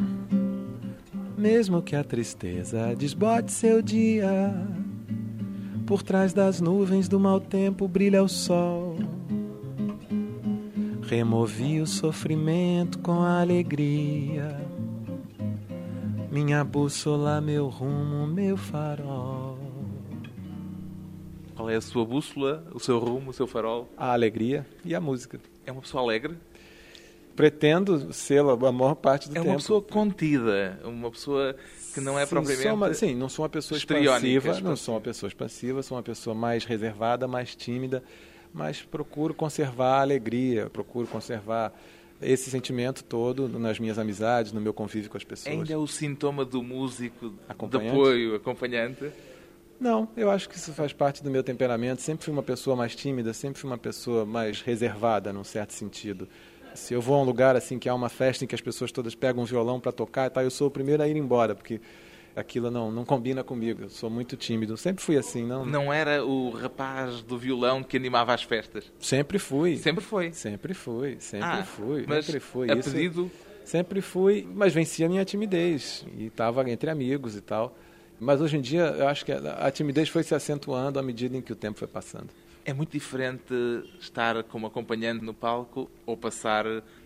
Mesmo 1.37 1.81
que 1.81 1.95
a 1.95 2.03
tristeza 2.03 2.95
desbote 2.95 3.51
seu 3.51 3.81
dia, 3.81 4.53
por 5.85 6.03
trás 6.03 6.33
das 6.33 6.61
nuvens 6.61 7.07
do 7.07 7.19
mau 7.19 7.39
tempo 7.39 7.87
brilha 7.87 8.23
o 8.23 8.29
sol. 8.29 8.97
Removi 11.03 11.81
o 11.81 11.87
sofrimento 11.87 12.99
com 12.99 13.21
a 13.21 13.41
alegria 13.41 14.61
minha 16.31 16.63
bússola, 16.63 17.41
meu 17.41 17.67
rumo, 17.67 18.25
meu 18.25 18.55
farol. 18.55 19.50
Qual 21.55 21.69
é 21.69 21.75
a 21.75 21.81
sua 21.81 22.05
bússola, 22.05 22.63
o 22.73 22.79
seu 22.79 22.97
rumo, 22.99 23.31
o 23.31 23.33
seu 23.33 23.47
farol? 23.47 23.89
A 23.97 24.13
alegria 24.13 24.65
e 24.83 24.95
a 24.95 25.01
música. 25.01 25.39
É 25.65 25.71
uma 25.71 25.81
pessoa 25.81 26.03
alegre? 26.03 26.35
Pretendo 27.35 28.13
ser 28.13 28.41
a 28.41 28.71
maior 28.71 28.95
parte 28.95 29.29
do 29.29 29.33
tempo. 29.33 29.47
É 29.47 29.49
uma 29.49 29.57
pessoa 29.57 29.81
contida, 29.81 30.79
uma 30.83 31.09
pessoa 31.09 31.55
que 31.93 32.01
não 32.01 32.17
é 32.17 32.25
sim, 32.25 32.29
propriamente. 32.29 32.67
Uma, 32.69 32.93
sim, 32.93 33.15
não 33.15 33.29
sou 33.29 33.43
uma 33.43 33.49
pessoa 33.49 33.77
expansiva, 33.77 34.61
não 34.61 34.75
sou 34.75 34.95
uma 34.95 35.01
pessoa 35.01 35.27
expansiva, 35.27 35.83
sou 35.83 35.97
uma 35.97 36.03
pessoa 36.03 36.35
mais 36.35 36.65
reservada, 36.65 37.27
mais 37.27 37.55
tímida, 37.55 38.03
mas 38.53 38.81
procuro 38.81 39.33
conservar 39.33 39.99
a 39.99 40.01
alegria, 40.01 40.69
procuro 40.69 41.07
conservar 41.07 41.73
esse 42.21 42.51
sentimento 42.51 43.03
todo 43.03 43.47
nas 43.47 43.79
minhas 43.79 43.97
amizades, 43.97 44.51
no 44.51 44.61
meu 44.61 44.73
convívio 44.73 45.09
com 45.09 45.17
as 45.17 45.23
pessoas. 45.23 45.55
Ainda 45.55 45.73
é 45.73 45.77
o 45.77 45.87
sintoma 45.87 46.45
do 46.45 46.61
músico 46.61 47.29
de 47.69 47.77
apoio, 47.77 48.35
acompanhante? 48.35 49.11
Não, 49.81 50.07
eu 50.15 50.29
acho 50.29 50.47
que 50.47 50.55
isso 50.55 50.71
faz 50.73 50.93
parte 50.93 51.23
do 51.23 51.31
meu 51.31 51.41
temperamento. 51.43 52.03
Sempre 52.03 52.23
fui 52.25 52.31
uma 52.31 52.43
pessoa 52.43 52.75
mais 52.75 52.95
tímida, 52.95 53.33
sempre 53.33 53.59
fui 53.59 53.67
uma 53.67 53.79
pessoa 53.79 54.27
mais 54.27 54.61
reservada, 54.61 55.33
num 55.33 55.43
certo 55.43 55.73
sentido. 55.73 56.29
Se 56.75 56.93
eu 56.93 57.01
vou 57.01 57.15
a 57.15 57.21
um 57.21 57.23
lugar 57.23 57.55
assim 57.55 57.79
que 57.79 57.89
há 57.89 57.95
uma 57.95 58.07
festa 58.07 58.43
em 58.43 58.47
que 58.47 58.53
as 58.53 58.61
pessoas 58.61 58.91
todas 58.91 59.15
pegam 59.15 59.41
um 59.41 59.45
violão 59.45 59.79
para 59.79 59.91
tocar, 59.91 60.29
tá, 60.29 60.43
eu 60.43 60.51
sou 60.51 60.67
o 60.67 60.71
primeiro 60.71 61.01
a 61.01 61.07
ir 61.07 61.17
embora, 61.17 61.55
porque 61.55 61.81
aquilo 62.35 62.69
não, 62.69 62.91
não 62.91 63.03
combina 63.03 63.43
comigo. 63.43 63.81
Eu 63.81 63.89
sou 63.89 64.07
muito 64.07 64.37
tímido. 64.37 64.77
Sempre 64.77 65.03
fui 65.03 65.17
assim, 65.17 65.43
não. 65.47 65.65
Não 65.65 65.91
era 65.91 66.23
o 66.23 66.51
rapaz 66.51 67.23
do 67.23 67.35
violão 67.35 67.81
que 67.81 67.97
animava 67.97 68.35
as 68.35 68.43
festas? 68.43 68.85
Sempre 68.99 69.39
fui. 69.39 69.77
Sempre 69.77 70.03
foi. 70.03 70.31
Sempre 70.31 70.75
fui, 70.75 71.17
sempre 71.19 71.47
Ah, 71.49 71.63
fui, 71.63 72.05
mas 72.07 72.25
sempre 72.25 72.39
fui. 72.39 72.71
a 72.71 72.75
Isso- 72.75 72.91
pedido 72.91 73.31
Sempre 73.65 74.01
fui, 74.01 74.47
mas 74.53 74.73
vencia 74.73 75.05
a 75.05 75.09
minha 75.09 75.23
timidez 75.25 76.05
e 76.17 76.25
estava 76.27 76.67
entre 76.69 76.89
amigos 76.89 77.35
e 77.35 77.41
tal. 77.41 77.75
Mas 78.23 78.39
hoje 78.39 78.55
em 78.55 78.61
dia 78.61 78.83
eu 78.83 79.07
acho 79.07 79.25
que 79.25 79.31
a 79.31 79.71
timidez 79.71 80.07
foi 80.07 80.21
se 80.21 80.35
acentuando 80.35 80.99
à 80.99 81.01
medida 81.01 81.35
em 81.35 81.41
que 81.41 81.51
o 81.51 81.55
tempo 81.55 81.79
foi 81.79 81.87
passando. 81.87 82.29
É 82.63 82.71
muito 82.71 82.91
diferente 82.91 83.51
estar 83.99 84.43
como 84.43 84.67
acompanhante 84.67 85.25
no 85.25 85.33
palco 85.33 85.89
ou 86.05 86.15
passar 86.15 86.65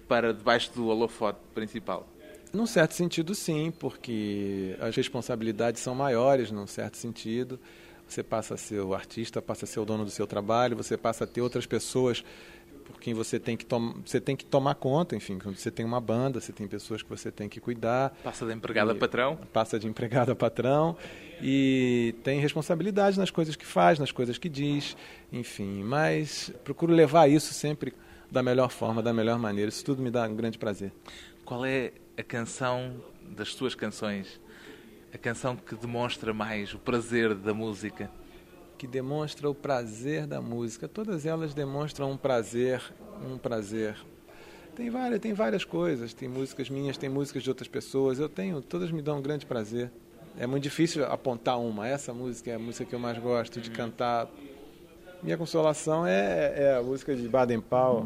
para 0.10 0.34
debaixo 0.34 0.74
do 0.74 0.88
holofote 0.88 1.40
principal. 1.54 2.06
Num 2.52 2.66
certo 2.66 2.96
sentido, 2.96 3.34
sim, 3.34 3.72
porque 3.80 4.76
as 4.82 4.94
responsabilidades 4.94 5.82
são 5.82 5.96
maiores, 5.96 6.52
num 6.52 6.68
certo 6.68 6.98
sentido. 6.98 7.58
Você 8.06 8.22
passa 8.22 8.56
a 8.56 8.58
ser 8.58 8.82
o 8.82 8.94
artista, 8.94 9.42
passa 9.42 9.64
a 9.64 9.68
ser 9.68 9.80
o 9.80 9.86
dono 9.86 10.04
do 10.04 10.12
seu 10.12 10.28
trabalho, 10.28 10.76
você 10.76 10.98
passa 10.98 11.24
a 11.24 11.28
ter 11.28 11.40
outras 11.40 11.66
pessoas 11.66 12.26
por 12.86 13.00
quem 13.00 13.14
você 13.14 13.40
tem 13.40 13.58
que, 13.58 13.66
você 14.06 14.22
tem 14.22 14.36
que 14.36 14.46
tomar 14.46 14.76
conta. 14.76 15.16
Enfim, 15.16 15.40
quando 15.40 15.58
você 15.58 15.72
tem 15.72 15.86
uma 15.86 16.00
banda, 16.00 16.40
você 16.40 16.54
tem 16.54 16.68
pessoas 16.68 17.02
que 17.02 17.10
você 17.10 17.32
tem 17.32 17.50
que 17.50 17.60
cuidar. 17.60 18.16
Passa 18.24 18.46
de 18.46 18.54
empregado 18.54 18.92
a 18.92 18.96
patrão. 18.96 19.38
Passa 19.52 19.80
de 19.80 19.88
empregado 19.88 20.32
a 20.32 20.36
patrão 20.36 20.96
e 21.42 22.16
tem 22.24 22.40
responsabilidade 22.40 23.18
nas 23.18 23.32
coisas 23.32 23.56
que 23.56 23.66
faz, 23.66 24.00
nas 24.00 24.12
coisas 24.12 24.38
que 24.38 24.48
diz, 24.48 24.96
enfim. 25.34 25.84
Mas 25.84 26.54
procuro 26.64 26.94
levar 26.94 27.28
isso 27.30 27.54
sempre 27.54 27.94
da 28.32 28.44
melhor 28.44 28.70
forma, 28.70 29.02
da 29.02 29.14
melhor 29.14 29.40
maneira. 29.40 29.70
Isso 29.70 29.84
tudo 29.84 30.02
me 30.02 30.12
dá 30.12 30.28
um 30.28 30.36
grande 30.36 30.58
prazer. 30.58 30.92
Qual 31.44 31.66
é 31.66 31.92
a 32.18 32.24
canção 32.24 32.96
das 33.22 33.54
suas 33.54 33.76
canções? 33.76 34.40
A 35.14 35.18
canção 35.18 35.56
que 35.56 35.76
demonstra 35.76 36.34
mais 36.34 36.74
o 36.74 36.80
prazer 36.80 37.34
da 37.34 37.54
música? 37.54 38.12
Que 38.78 38.88
demonstra 38.88 39.50
o 39.50 39.56
prazer 39.56 40.28
da 40.28 40.42
música. 40.42 40.88
Todas 40.88 41.26
elas 41.26 41.54
demonstram 41.54 42.12
um 42.12 42.18
prazer, 42.18 42.82
um 43.26 43.38
prazer. 43.38 43.96
Tem 44.76 44.90
várias, 44.90 45.20
tem 45.20 45.34
várias 45.34 45.64
coisas, 45.64 46.14
tem 46.14 46.28
músicas 46.28 46.70
minhas, 46.70 46.98
tem 46.98 47.10
músicas 47.10 47.44
de 47.44 47.50
outras 47.50 47.68
pessoas. 47.68 48.20
Eu 48.20 48.28
tenho, 48.28 48.62
todas 48.62 48.92
me 48.92 49.02
dão 49.02 49.20
um 49.20 49.22
grande 49.22 49.46
prazer. 49.46 49.90
É 50.38 50.46
muito 50.46 50.64
difícil 50.64 51.06
apontar 51.06 51.58
uma. 51.60 51.88
Essa 51.88 52.14
música 52.14 52.52
é 52.52 52.56
a 52.56 52.60
música 52.60 52.84
que 52.84 52.94
eu 52.94 53.00
mais 53.00 53.18
gosto 53.18 53.62
de 53.62 53.72
cantar. 53.72 54.28
Minha 55.24 55.38
consolação 55.38 56.06
é, 56.06 56.54
é 56.58 56.76
a 56.76 56.84
música 56.84 57.16
de 57.16 57.28
Baden 57.28 57.62
Powell. 57.62 58.06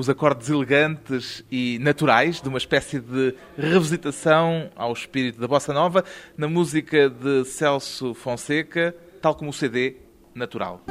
Os 0.00 0.08
acordes 0.08 0.48
elegantes 0.48 1.44
e 1.52 1.78
naturais 1.78 2.40
de 2.40 2.48
uma 2.48 2.56
espécie 2.56 3.00
de 3.00 3.34
revisitação 3.54 4.70
ao 4.74 4.94
espírito 4.94 5.38
da 5.38 5.46
bossa 5.46 5.74
nova 5.74 6.02
na 6.38 6.48
música 6.48 7.10
de 7.10 7.44
Celso 7.44 8.14
Fonseca, 8.14 8.96
tal 9.20 9.34
como 9.34 9.50
o 9.50 9.52
CD 9.52 9.96
natural. 10.34 10.82